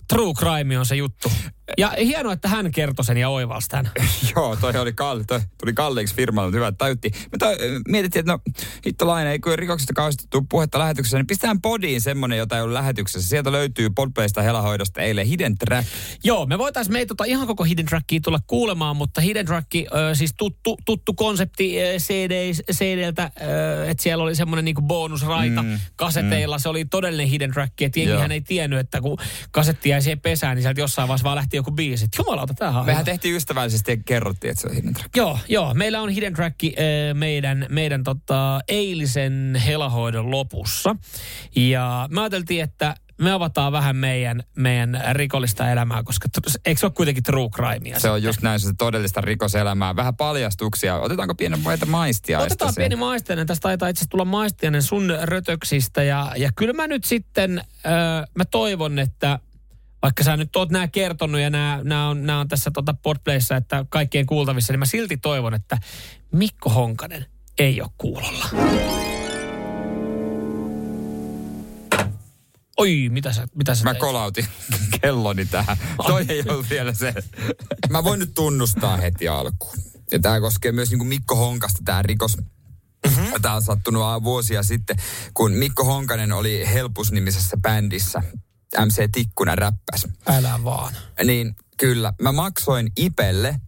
[0.09, 1.33] true crime on se juttu.
[1.79, 3.91] Ja hienoa, että hän kertoi sen ja oivalsi tämän.
[4.37, 7.11] Joo, toi oli kalli, toi tuli kalliiksi firmalle, mutta hyvä, että tajutti.
[7.33, 7.57] Me toi,
[7.89, 8.39] mietittiin, että no
[8.87, 12.75] hittolainen, ei kun rikoksesta kauheasti tule puhetta lähetyksessä, niin pistetään podiin semmonen, jota ei ole
[12.75, 13.29] lähetyksessä.
[13.29, 15.89] Sieltä löytyy Podplaysta helahoidosta eilen Hidden Track.
[16.25, 20.15] Joo, me voitaisiin meitä tota ihan koko Hidden Trackia tulla kuulemaan, mutta Hidden Track, ö,
[20.15, 25.79] siis tuttu, tuttu konsepti ö, CD, CDltä, ö, että siellä oli semmoinen niinku bonusraita mm,
[25.97, 26.57] kaseteilla.
[26.57, 26.61] Mm.
[26.61, 28.35] Se oli todellinen Hidden Track, että jengihän Joo.
[28.35, 29.19] ei tiennyt, että kun
[29.51, 32.07] kasetti jäi siihen pesään, niin sieltä jossain vaiheessa vaan lähti joku biisi.
[32.19, 33.13] Jumalauta, tämähän on Mehän hyvä.
[33.13, 35.17] tehtiin ystävällisesti ja kerrottiin, että se on Hidden Track.
[35.17, 35.75] Joo, joo.
[35.75, 36.71] Meillä on Hidden Track äh,
[37.15, 40.97] meidän, meidän tota, eilisen helahoidon lopussa.
[41.57, 46.29] Ja me ajateltiin, että me avataan vähän meidän, meidän rikollista elämää, koska
[46.65, 48.01] eikö se ole kuitenkin true crimea?
[48.01, 49.97] Se on just näin, se todellista rikoselämää.
[49.97, 50.97] Vähän paljastuksia.
[50.97, 52.41] Otetaanko pienen voita maistia?
[52.41, 53.47] Otetaan pieni maistiainen.
[53.47, 56.03] Tästä taitaa itse tulla maistiainen sun rötöksistä.
[56.03, 59.39] Ja, ja kyllä mä nyt sitten, äh, mä toivon, että
[60.03, 63.57] vaikka sä nyt oot nämä kertonut ja nämä, nämä, on, nämä on tässä tota podplayssa,
[63.57, 65.79] että kaikkien kuultavissa, niin mä silti toivon, että
[66.33, 67.27] Mikko Honkanen
[67.59, 68.47] ei ole kuulolla.
[72.77, 74.01] Oi, mitä sä, mitä sä Mä teit?
[74.01, 74.47] kolautin
[75.01, 75.77] kelloni tähän.
[76.07, 77.15] Toi ei ollut vielä se.
[77.91, 79.77] Mä voin nyt tunnustaa heti alkuun.
[80.11, 82.37] Ja tämä koskee myös niin kuin Mikko Honkasta, tämä rikos.
[82.37, 83.43] Mm-hmm.
[83.43, 84.97] Tämä on sattunut vuosia sitten,
[85.35, 88.23] kun Mikko Honkanen oli Helpus-nimisessä bändissä.
[88.87, 90.07] MC Tikkunen räppäs.
[90.27, 90.95] Älä vaan.
[91.25, 93.61] Niin kyllä, mä maksoin Ipelle,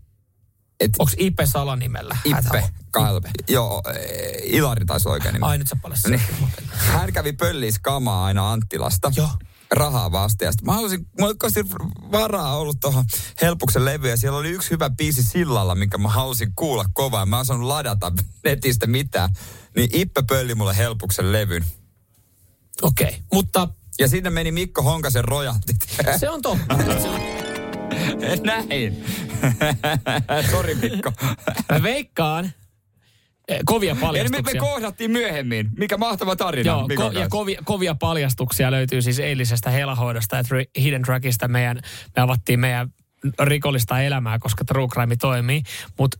[0.80, 2.16] et Onks Ipe salanimellä?
[2.24, 3.30] Ippe Kalve.
[3.48, 5.46] Joo, eh, Ilari taisi oikein nimi.
[5.46, 6.08] Ai nyt sä.
[6.08, 6.22] Niin.
[6.68, 9.12] Hän kävi pölliis kamaa aina Anttilasta.
[9.16, 9.30] Joo.
[9.70, 10.44] Rahaa vasta.
[10.44, 11.06] Ja mä halusin,
[11.38, 11.64] kovasti
[12.12, 13.04] varaa ollut tuohon
[13.42, 14.16] Helpuksen levyä.
[14.16, 17.26] Siellä oli yksi hyvä biisi sillalla, minkä mä halusin kuulla kovaa.
[17.26, 18.12] Mä en saanut ladata
[18.44, 19.30] netistä mitään.
[19.76, 21.64] Niin Ippe pölli mulle Helpuksen levyn.
[22.82, 23.20] Okei, okay.
[23.32, 23.68] mutta
[23.98, 25.76] Ja sinne meni Mikko Honkasen rojaltit.
[26.16, 26.76] Se on totta.
[28.44, 29.04] Näin.
[30.50, 31.12] Sori Mikko.
[31.72, 32.50] Mä veikkaan,
[33.48, 34.62] eh, kovia Eli me, paljastuksia.
[34.62, 35.70] me kohdattiin myöhemmin.
[35.78, 40.42] Mikä mahtava tarina Joo, Mikon ko- ja kovia, kovia paljastuksia löytyy siis eilisestä helahoidosta ja
[40.82, 41.48] Hidden Trackista.
[41.48, 41.80] Meidän,
[42.16, 42.88] me avattiin meidän
[43.40, 45.62] rikollista elämää, koska True Crime toimii.
[45.98, 46.18] Mutta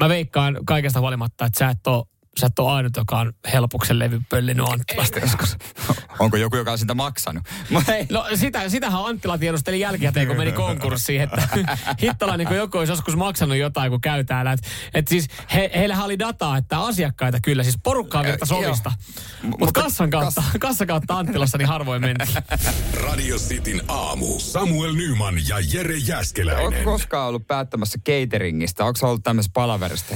[0.00, 2.04] mä veikkaan kaikesta huolimatta, että sä et ole
[2.38, 5.56] Sä et ole ainut, joka on helpuksen levy pöllinyt Anttilasta joskus.
[6.18, 7.42] Onko joku, joka on sitä maksanut?
[7.70, 7.84] Mut.
[8.10, 11.48] No sitä, sitähän Anttila tiedusteli jälkikäteen, kun meni konkurssiin, että
[12.02, 14.52] hittola niin kuin joku olisi joskus maksanut jotain, kun käy täällä.
[14.52, 18.92] Että et siis he, heillähän oli dataa, että asiakkaita kyllä, siis porukkaa virta sovista.
[19.42, 22.28] Mutta Mutta kassan kautta, kassan kautta Anttilassa niin harvoin mentiin.
[23.02, 24.38] Radio Cityn aamu.
[24.38, 26.66] Samuel Nyman ja Jere Jäskeläinen.
[26.66, 28.84] Oletko koskaan ollut päättämässä cateringista?
[28.84, 30.14] Onko ollut tämmöisessä palaverista?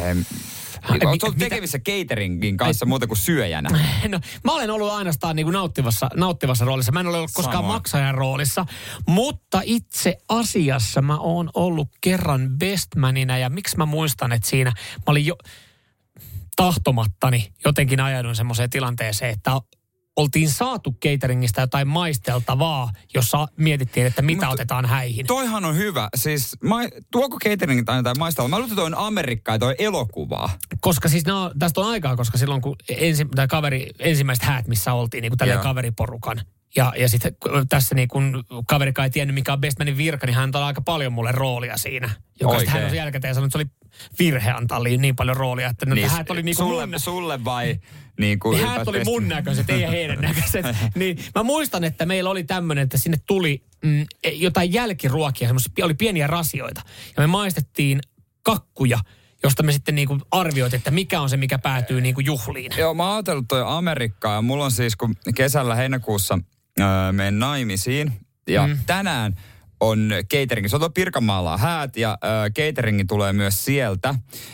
[0.90, 3.68] Hei, Onko ollut mitä- tekemissä cateringin kanssa muuta kuin syöjänä?
[4.08, 6.92] No, mä olen ollut ainoastaan niin kuin nauttivassa, nauttivassa roolissa.
[6.92, 7.74] Mä en ole ollut koskaan Samoin.
[7.74, 8.66] maksajan roolissa.
[9.08, 15.02] Mutta itse asiassa mä oon ollut kerran bestmanina ja miksi mä muistan, että siinä mä
[15.06, 15.36] olin jo
[16.56, 19.50] tahtomattani jotenkin ajaudun semmoiseen tilanteeseen, että
[20.16, 25.26] oltiin saatu cateringista jotain maisteltavaa, jossa mietittiin, että mitä Mutta otetaan häihin.
[25.26, 26.08] Toihan on hyvä.
[26.16, 26.78] Siis ma,
[27.10, 28.48] tuoko catering tai jotain maistella?
[28.48, 30.50] Mä luulen, että toi on Amerikkaa toi elokuvaa.
[30.80, 34.92] Koska siis on- tästä on aikaa, koska silloin kun ensi, tai kaveri, ensimmäiset häät, missä
[34.92, 36.40] oltiin, niin kuin tällä kaveriporukan.
[36.76, 37.36] Ja, ja sitten
[37.68, 40.80] tässä niin kun kaveri kai ei tiennyt, mikä on Bestmanin virka, niin hän antoi aika
[40.80, 42.10] paljon mulle roolia siinä.
[42.40, 45.68] Joka sitten hän on jälkikäteen sanonut, että se oli virhe antaa li- niin paljon roolia,
[45.68, 47.80] että no, niin, häät oli niin kuin sulle, mun, sulle vai
[48.20, 50.66] niin kuin niin häät oli mun näköiset, ei heidän näköiset.
[50.94, 55.94] niin mä muistan, että meillä oli tämmöinen, että sinne tuli mm, jotain jälkiruokia, semmoisia, oli
[55.94, 56.82] pieniä rasioita.
[57.16, 58.00] Ja me maistettiin
[58.42, 58.98] kakkuja,
[59.42, 62.72] josta me sitten niin kuin arvioitiin, että mikä on se, mikä päätyy niin kuin juhliin.
[62.78, 66.38] Joo, mä oon ajatellut toi Amerikkaa ja mulla on siis, kun kesällä heinäkuussa
[66.80, 68.12] öö, menen naimisiin
[68.48, 68.78] ja mm.
[68.86, 69.36] tänään
[69.80, 70.68] on catering.
[70.68, 74.12] Se on Pirkanmaalla häät ja ö, cateringi tulee myös sieltä.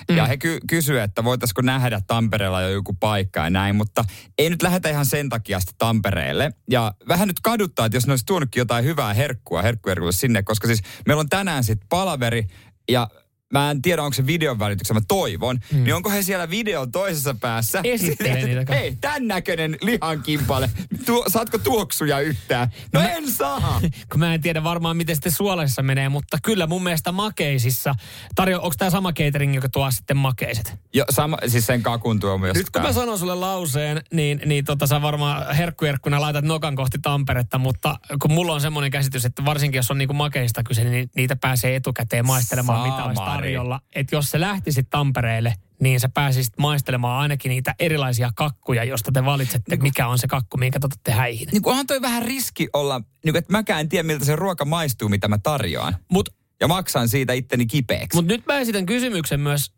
[0.08, 0.16] Mm.
[0.16, 4.04] Ja he ky- kysyvät, että voitaisiko nähdä Tampereella jo joku paikka ja näin, mutta
[4.38, 6.52] ei nyt lähetä ihan sen takia sitä Tampereelle.
[6.70, 10.66] Ja vähän nyt kaduttaa, että jos ne olisi tuonutkin jotain hyvää herkkua herkkuherkulle sinne, koska
[10.66, 12.46] siis meillä on tänään sitten palaveri
[12.88, 13.08] ja
[13.52, 15.58] Mä en tiedä, onko se videon välityksellä, mä toivon.
[15.72, 15.84] Mm.
[15.84, 17.80] Niin onko he siellä videon toisessa päässä?
[17.84, 18.74] Esittelee niitä.
[18.74, 20.70] Hei, tämän näköinen lihankimpale.
[21.06, 22.68] Tuo, saatko tuoksuja yhtään?
[22.92, 23.80] No, no en saa.
[24.10, 27.94] kun mä en tiedä varmaan, miten sitten suolaisessa menee, mutta kyllä mun mielestä makeisissa,
[28.34, 30.74] tarjo, onko tämä sama catering, joka tuo sitten makeiset?
[30.94, 32.56] Jo, sama, siis sen kakun tuo myös.
[32.56, 36.98] Nyt kun mä sanon sulle lauseen, niin, niin tota, sä varmaan herkkujerkkuna laitat nokan kohti
[37.02, 41.10] Tamperetta, mutta kun mulla on semmoinen käsitys, että varsinkin jos on niinku makeista kyse, niin
[41.16, 43.37] niitä pääsee etukäteen maistelemaan, mitä olisi.
[43.42, 43.80] Tarjolla.
[43.94, 49.24] Että jos sä lähtisit Tampereelle, niin sä pääsisit maistelemaan ainakin niitä erilaisia kakkuja, josta te
[49.24, 51.48] valitsette, mikä on se kakku, minkä te otatte häihin.
[51.52, 54.36] Niin kuin onhan toi vähän riski olla, niin kuin, että mäkään en tiedä miltä se
[54.36, 55.96] ruoka maistuu, mitä mä tarjoan.
[56.12, 56.28] Mut
[56.60, 58.16] Ja maksan siitä itteni kipeäksi.
[58.16, 59.72] Mutta nyt mä esitän kysymyksen myös,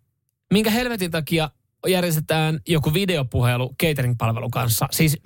[0.52, 1.50] minkä helvetin takia
[1.86, 4.88] järjestetään joku videopuhelu catering-palvelun kanssa?
[4.90, 5.18] Siis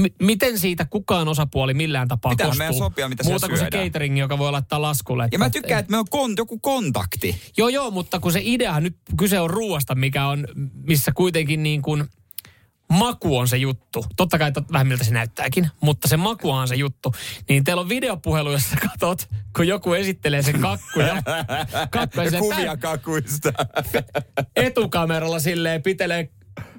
[0.00, 2.58] m- miten siitä kukaan osapuoli millään tapaa kostuu?
[2.58, 5.28] meidän sopia, mitä Muuta kuin se catering, joka voi laittaa laskulle.
[5.32, 7.40] ja mä tykkään, että me on kon, joku kontakti.
[7.56, 11.82] Joo, joo, mutta kun se ideahan nyt kyse on ruoasta, mikä on, missä kuitenkin niin
[11.82, 12.04] kuin
[12.92, 14.06] maku on se juttu.
[14.16, 17.14] Totta kai tot, vähän miltä se näyttääkin, mutta se maku on se juttu.
[17.48, 21.22] Niin teillä on videopuhelu, jossa katot, kun joku esittelee sen kakkuja.
[21.90, 23.52] kakkuja kuvia kakuista.
[24.56, 26.30] etukameralla silleen pitelee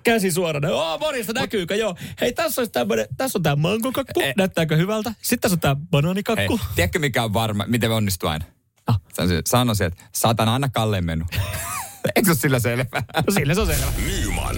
[0.04, 0.70] käsi suorana.
[0.70, 1.76] Oo, morjesta, näkyykö?
[1.76, 1.96] Joo.
[2.22, 4.22] Hei, tässä, olisi tämmönen, tässä on tämä mangokakku.
[4.22, 4.34] Eh.
[4.38, 5.14] Näyttääkö hyvältä?
[5.22, 6.60] Sitten tässä on tämä Hei, banaanikakku.
[6.76, 8.46] tiedätkö mikä on varma, miten me onnistuu aina?
[8.88, 8.96] No.
[9.46, 11.28] Sanoisin, että saatan aina Kalleen mennyt.
[12.16, 13.04] Eikö se ole sillä selvä?
[13.16, 13.92] No sille se on selvä.
[14.06, 14.58] Nyman,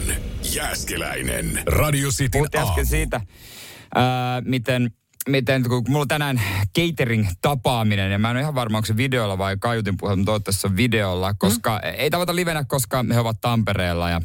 [0.53, 1.63] Jääskeläinen.
[1.65, 2.09] Radio
[2.55, 2.69] aamu.
[2.69, 3.21] äsken siitä,
[3.95, 4.91] ää, miten,
[5.29, 6.41] miten, kun mulla on tänään
[6.79, 10.61] catering-tapaaminen, ja mä en ole ihan varma, onko se videolla vai kaiutin puhelu, mutta toivottavasti
[10.61, 11.89] se on videolla, koska mm.
[11.97, 14.21] ei tavata livenä, koska he ovat Tampereella ja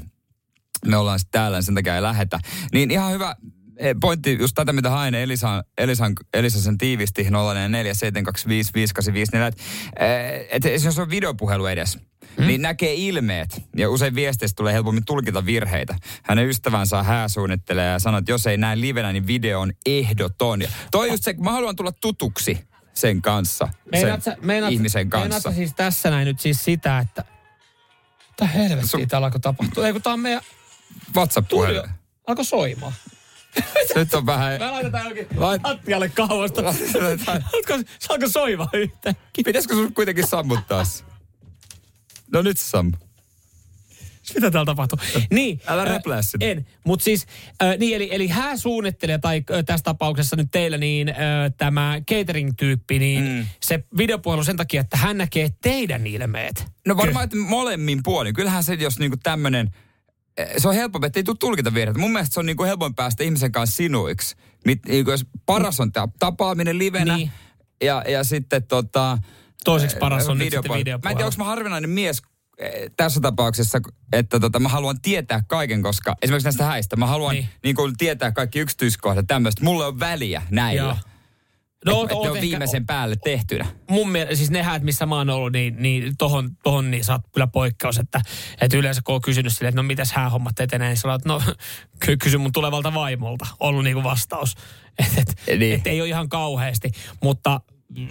[0.87, 2.39] me ollaan sitten täällä, niin sen takia ei lähetä.
[2.73, 3.37] Niin ihan hyvä
[3.77, 9.63] eh, pointti, just tätä mitä hain Elisan, Elisan, Elisa sen tiivisti 04725585, että
[10.51, 11.99] et, et, jos on videopuhelu edes,
[12.37, 12.47] Hmm?
[12.47, 15.97] Niin näkee ilmeet ja usein viesteistä tulee helpommin tulkita virheitä.
[16.23, 20.63] Hänen ystävänsä hääsuunnittelee ja sanoo, että jos ei näe livenä, niin video on ehdoton.
[20.63, 22.61] Ja toi just se, mä haluan tulla tutuksi
[22.95, 25.51] sen kanssa, Meinaat sen sä, meinaat, ihmisen meinaat kanssa.
[25.51, 27.25] sä siis tässä näin nyt siis sitä, että...
[28.29, 29.87] Mitä helvettiä täällä alkoi tapahtua?
[29.87, 30.41] Ei kun tää on meidän...
[31.17, 31.81] WhatsApp-puhelu.
[31.81, 31.93] Tuli,
[32.27, 32.93] alkoi soimaan.
[33.95, 34.61] Nyt on vähän...
[34.61, 36.63] Me laitetaan jokin Lait- lattialle kauasta.
[36.67, 39.43] Alko, saako soimaan yhtäkkiä?
[39.45, 41.05] Pitäisikö sun kuitenkin sammuttaa se?
[42.33, 42.93] No nyt se sammu.
[44.35, 44.99] Mitä täällä tapahtuu?
[45.31, 45.61] Niin.
[45.67, 46.47] Älä ö, räplää sitä.
[46.47, 46.67] En.
[46.85, 47.27] Mutta siis,
[47.63, 51.13] äh, niin, eli, eli hän suunnittelee, tai ö, tässä tapauksessa nyt teillä, niin ö,
[51.57, 53.47] tämä catering-tyyppi, niin mm.
[53.63, 56.67] se videopuhelu sen takia, että hän näkee teidän ilmeet.
[56.87, 58.35] No varmaan, että molemmin puolin.
[58.35, 59.73] Kyllähän se, jos niinku tämmönen, eh,
[60.59, 62.01] se on helpompi, että ei tule tulkita virheitä.
[62.01, 64.37] Mun mielestä se on niinku helpoin päästä ihmisen kanssa sinuiksi.
[64.67, 67.31] Mit, niinku jos paras on tämä tapaaminen livenä Niin.
[67.83, 69.19] ja, ja sitten tota...
[69.65, 70.79] Toiseksi paras on nyt videopuhelu.
[70.81, 71.01] sitten.
[71.05, 72.23] Mä en tiedä, onko mä harvinainen mies
[72.59, 73.79] eh, tässä tapauksessa,
[74.13, 77.45] että tota, mä haluan tietää kaiken, koska esimerkiksi näistä häistä, mä haluan Niin.
[77.45, 77.51] niin.
[77.65, 79.65] Niin kuin tietää kaikki yksityiskohdat tämmöistä.
[79.65, 80.83] Mulle on väliä näillä.
[80.83, 80.97] Joo.
[81.87, 83.67] No, et, et on ehkä- viimeisen päälle tehtynä.
[83.91, 87.13] mun mielestä, siis ne häät, missä mä oon ollut, niin, niin tohon, tohon niin sä
[87.13, 88.21] oot kyllä poikkeus, että,
[88.61, 91.43] että yleensä kun on kysynyt silleen, että no mitäs häähommat etenee, niin sä oot, no
[92.07, 94.55] ky- kysy mun tulevalta vaimolta, ollut niinku vastaus.
[95.19, 95.75] Että et, Niin.
[95.79, 96.91] et ei ole ihan kauheasti,
[97.23, 97.61] mutta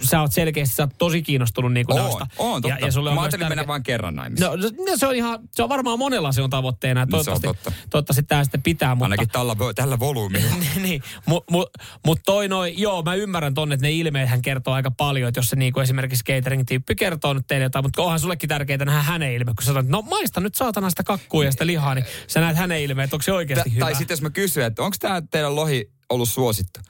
[0.02, 2.26] sä oot selkeästi, sä oot tosi kiinnostunut niinku Oon, noista.
[2.38, 2.78] oon, totta.
[2.78, 4.46] Ja, ja sulle on mä ajattelin mennä tärkeä- vain kerran naimisiin.
[4.50, 7.04] No, no se on ihan, se on varmaan monella se on tavoitteena.
[7.04, 7.88] No, se on Toivottavasti, totta.
[7.90, 9.04] toivottavasti tämä sitten pitää, mutta...
[9.04, 10.50] Ainakin tällä, tällä volyymilla.
[10.82, 11.70] niin, mutta mut,
[12.06, 15.38] mut toi noin, joo, mä ymmärrän tonne, että ne ilmeet hän kertoo aika paljon, että
[15.38, 19.32] jos se niinku esimerkiksi catering-tyyppi kertoo nyt teille jotain, mutta onhan sullekin tärkeää nähdä hänen
[19.32, 22.40] ilme, kun sä sanot, no maista nyt saatana sitä kakkua ja sitä lihaa, niin sä
[22.40, 23.84] näet hänen ilmeet, että onko se oikeasti Tä- hyvä.
[23.84, 26.80] Tai sitten jos mä kysyn, että onko tämä teidän lohi ollut suosittu?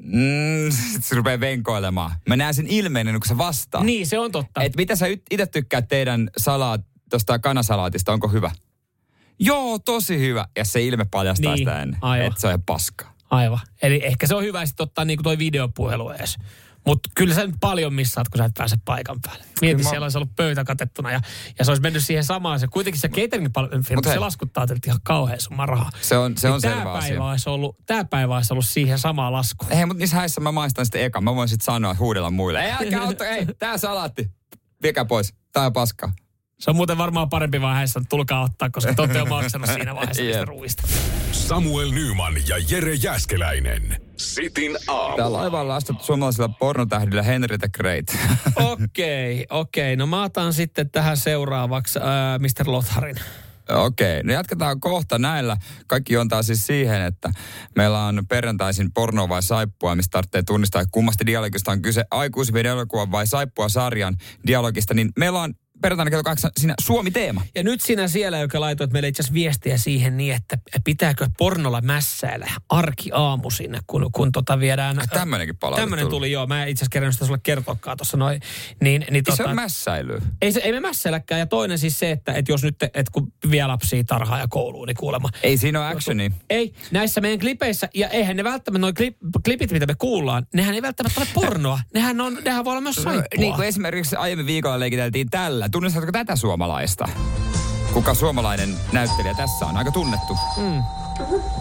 [0.00, 0.70] Mm,
[1.04, 2.12] se rupeaa venkoilemaan.
[2.28, 3.84] Mä näen sen ilmeen, ennen kuin se vastaa.
[3.84, 4.62] Niin, se on totta.
[4.62, 6.80] Et mitä sä itse tykkäät teidän salaat,
[7.10, 8.50] tosta kanasalaatista, onko hyvä?
[9.38, 10.48] Joo, tosi hyvä.
[10.56, 12.26] Ja se ilme paljastaa Niin, sitä ennen, aivan.
[12.26, 13.14] että se on ihan paskaa.
[13.30, 13.60] Aivan.
[13.82, 16.36] Eli ehkä se on hyvä sitten ottaa niinku toi videopuhelu edes.
[16.86, 19.44] Mutta kyllä sä nyt paljon missaat, kun sä et pääse paikan päälle.
[19.44, 21.20] Mieti, Kyllä mä- siellä olisi ollut pöytä katettuna ja,
[21.58, 22.60] ja se olisi mennyt siihen samaan.
[22.60, 23.46] Se, kuitenkin se catering
[23.86, 25.90] firma, se laskuttaa teiltä ihan kauhean summa rahaa.
[26.00, 27.10] Se on, se on Niin selvä tää asia.
[27.10, 29.70] päivä, olisi ollut, tää päivä olisi ollut siihen samaan laskuun.
[29.70, 31.20] Hei, mutta niissä häissä mä maistan sitten eka.
[31.20, 32.64] Mä voin sitten sanoa, huudella muille.
[32.64, 34.30] Ei, älkää ottaa, ei, tää salaatti.
[34.82, 35.34] Viekää pois.
[35.52, 36.12] Tää on paskaa.
[36.64, 39.94] Se on muuten varmaan parempi vaiheessa, että tulkaa ottaa, koska te olette jo maksanut siinä
[39.94, 40.82] vaiheessa ruuista.
[41.32, 44.02] Samuel Nyman ja Jere Jäskeläinen.
[44.16, 45.16] Sitin aamu.
[45.16, 48.06] Tää laivalla on astettu suomalaisilla pornotähdillä Henry the Great.
[48.72, 49.96] Okei, okei.
[49.96, 52.04] No mä otan sitten tähän seuraavaksi äh,
[52.38, 52.70] Mr.
[52.70, 53.16] Lotharin.
[53.68, 55.56] Okei, no jatketaan kohta näillä.
[55.86, 57.32] Kaikki juontaa siis siihen, että
[57.76, 63.12] meillä on perjantaisin porno vai saippua, mistä tarvitsee tunnistaa, että kummasta dialogista on kyse aikuisvideoelokuvan
[63.12, 67.42] vai saippua sarjan dialogista, niin meillä on perjantaina kello kahdeksan siinä Suomi-teema.
[67.54, 71.80] Ja nyt sinä siellä, joka laitoit meille itse asiassa viestiä siihen niin, että pitääkö pornolla
[71.80, 74.96] mässäillä arki aamu sinne, kun, kun tota viedään...
[75.12, 76.32] Tämmöinenkin palaute Tämmöinen tuli.
[76.32, 76.46] joo.
[76.46, 78.40] Mä en itse asiassa kerännyt sitä sulle kertoakaan tuossa noin.
[78.80, 80.20] Niin, niin Ei tota, se on mässäilyä.
[80.42, 81.38] ei, se, ei me mässäilläkään.
[81.38, 84.88] Ja toinen siis se, että, että jos nyt, että kun vie lapsia tarhaa ja kouluun,
[84.88, 85.28] niin kuulemma.
[85.42, 86.32] Ei siinä ole actioni.
[86.50, 90.74] Ei, näissä meidän klipeissä, ja eihän ne välttämättä, noin klip, klipit, mitä me kuullaan, nehän
[90.74, 91.80] ei välttämättä ole pornoa.
[91.94, 93.24] Nehän, on, nehän voi olla myös saippua.
[93.38, 95.63] Niin kuin esimerkiksi aiemmin viikolla leikiteltiin tällä.
[95.72, 97.08] Tunnistatko tätä suomalaista?
[97.92, 99.76] Kuka suomalainen näyttelijä tässä on?
[99.76, 100.38] Aika tunnettu.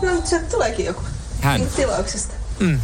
[0.02, 1.02] No, mutta sieltä tuleekin joku.
[1.42, 1.60] Hän.
[1.60, 2.34] Niin tilauksesta.
[2.60, 2.82] Mm.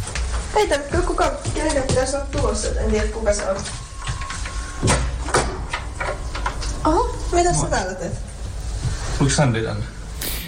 [0.56, 3.56] Ei tämä kuka, kenenkä pitäisi olla tulossa, en tiedä kuka se on.
[6.84, 8.12] Oho, mitä sä täällä teet?
[9.20, 9.99] Oliko Sandy tänne?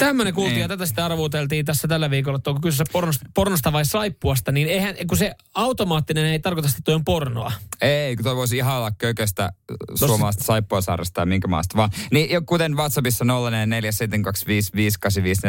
[0.06, 0.62] Tämmöinen kuultiin Niin.
[0.62, 4.68] ja tätä sitten arvuuteltiin tässä tällä viikolla, että onko kyseessä pornosta, pornosta vai saippuasta, niin
[4.68, 7.52] eihän, kun se automaattinen ei tarkoita, että toi on pornoa.
[7.80, 9.50] Ei, kun toi voisi ihan olla kököstä äh,
[9.94, 11.90] suomalaista saippuasarjasta tai minkä maasta vaan.
[12.12, 13.28] Niin kuten WhatsAppissa 0447255854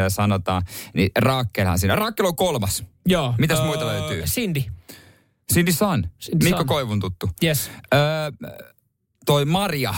[0.08, 1.95] sanotaan, niin Raakkelhan siinä.
[1.95, 2.84] Raakkel on kolmas.
[3.06, 3.36] Joo.
[3.38, 4.24] Mitäs muita löytyy?
[4.24, 4.64] Cindy.
[5.54, 6.08] Cindy Sun.
[6.20, 6.68] Cindy Mikko Sun.
[6.68, 7.30] Koivun tuttu.
[7.43, 7.72] Yes.
[7.93, 8.32] Öö,
[9.26, 9.93] toi Maria.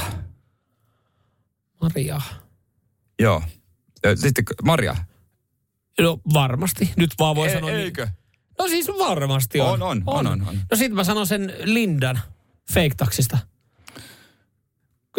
[1.82, 2.22] Maria.
[3.20, 3.44] Joo.
[4.16, 4.96] Sitten Maria.
[6.00, 6.94] No varmasti.
[6.96, 7.70] Nyt vaan voi Ei- sanoa.
[7.70, 8.08] niin- eikö?
[8.60, 9.70] No siis varmasti on.
[9.70, 10.56] On, on, on, on, on.
[10.72, 12.20] No sitten mä sanon sen Lindan
[12.74, 13.38] fake-taksista.
[13.38, 13.55] Kun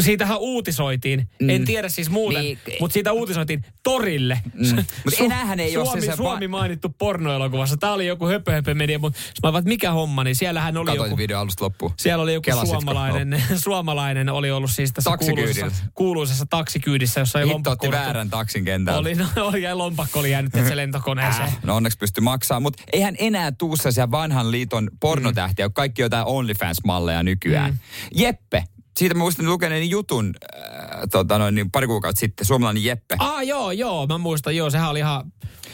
[0.01, 1.51] siitähän uutisoitiin, mm.
[1.51, 2.59] en tiedä siis muuten, Niin.
[2.81, 4.41] mutta siitä uutisoitiin torille.
[4.55, 4.77] Mm.
[5.05, 7.77] Mut enäähän ei oo Suomi, se se Suomi mainittu pornoelokuvassa.
[7.77, 11.09] Tämä oli joku höpö, höpö media, mutta mä että mikä homma, niin siellähän oli Katoin
[11.09, 11.17] joku...
[11.17, 11.93] video alusta loppuun.
[11.97, 12.81] Siellä oli joku Kelasitko?
[12.81, 19.01] suomalainen, suomalainen oli ollut siis tässä kuuluisessa, kuuluisessa taksikyydissä, jossa ei lompakko väärän taksin kentällä.
[19.01, 21.49] Oli, no, oli, ja lompakko oli jäänyt se lentokoneeseen.
[21.49, 23.77] Äh, no onneksi pysty maksaa, mutta eihän enää tuu
[24.11, 25.73] vanhan liiton pornotähtiä, mm.
[25.73, 27.71] kaikki jotain OnlyFans-malleja nykyään.
[27.71, 27.79] Mm.
[28.15, 28.65] Jeppe,
[28.99, 33.17] siitä mä muistan lukeneeni jutun äh, tota noin, niin pari kuukautta sitten, suomalainen Jeppe.
[33.19, 35.33] Ah joo, joo, mä muistan, joo, sehän oli ihan,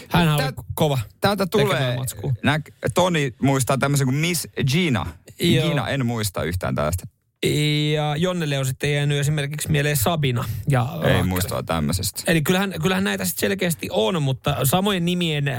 [0.08, 0.98] hän oli Tää- kova.
[1.20, 1.96] Täältä tulee,
[2.42, 2.60] nä,
[2.94, 5.06] Toni muistaa tämmöisen kuin Miss Gina.
[5.40, 5.68] Joo.
[5.68, 7.06] Gina, en muista yhtään tällaista.
[7.92, 10.44] Ja Jonnelle on sitten jäänyt esimerkiksi mieleen Sabina.
[10.68, 11.24] Ja Ei Rakel.
[11.24, 12.22] muistaa tämmöisestä.
[12.26, 15.56] Eli kyllähän, kyllähän näitä sitten selkeästi on, mutta samojen nimien äh,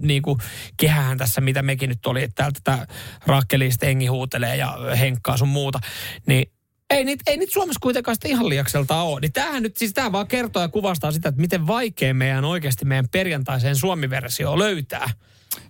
[0.00, 0.38] niin kuin
[0.76, 2.86] kehähän tässä, mitä mekin nyt oli, että täältä tätä
[3.26, 5.78] Rakkelista hengi huutelee ja henkkaa sun muuta,
[6.26, 6.52] niin
[6.90, 9.20] Ei niitä, ei niitä Suomessa kuitenkaan sitten ihan liiakselta ole.
[9.20, 12.84] Niin tämähän nyt, siis tämä vaan kertoo ja kuvastaa sitä, että miten vaikea meidän oikeasti
[12.84, 15.10] meidän perjantaiseen suomi-versioon löytää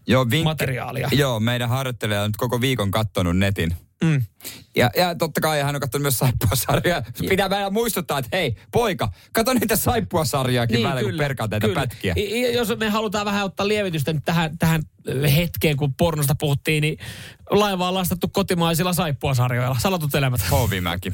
[0.07, 1.09] Joo, vinkki, materiaalia.
[1.13, 3.77] Joo, meidän harjoittelija on nyt koko viikon kattonut netin.
[4.07, 4.23] Mm.
[4.77, 7.03] Ja, ja totta kai hän on katsonut myös saippuasarjaa.
[7.29, 11.75] Pitää vähän muistuttaa, että hei, poika, kato niitä saippuasarjaakin niin, välillä, kun perkaa kyllä.
[11.81, 12.15] pätkiä.
[12.17, 14.83] I- i- jos me halutaan vähän ottaa lievitystä nyt tähän, tähän
[15.37, 16.99] hetkeen, kun pornosta puhuttiin, niin
[17.51, 19.77] laiva on lastattu kotimaisilla saippuasarjoilla.
[19.81, 20.51] Salatut elämät.
[20.51, 21.13] Hovimäki.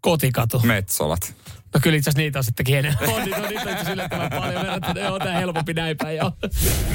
[0.00, 0.60] Kotikatu.
[0.64, 1.34] Metsolat.
[1.74, 3.08] No kyllä itse asiassa niitä on sittenkin enemmän.
[3.14, 5.00] On, niitä on, niitä on itse asiassa yllättävän paljon verrattuna.
[5.00, 6.32] Joo, tää helpompi näin päin, joo.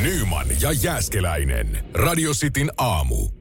[0.01, 1.85] Nyman ja Jääskeläinen.
[1.93, 3.40] Radio Cityn aamu.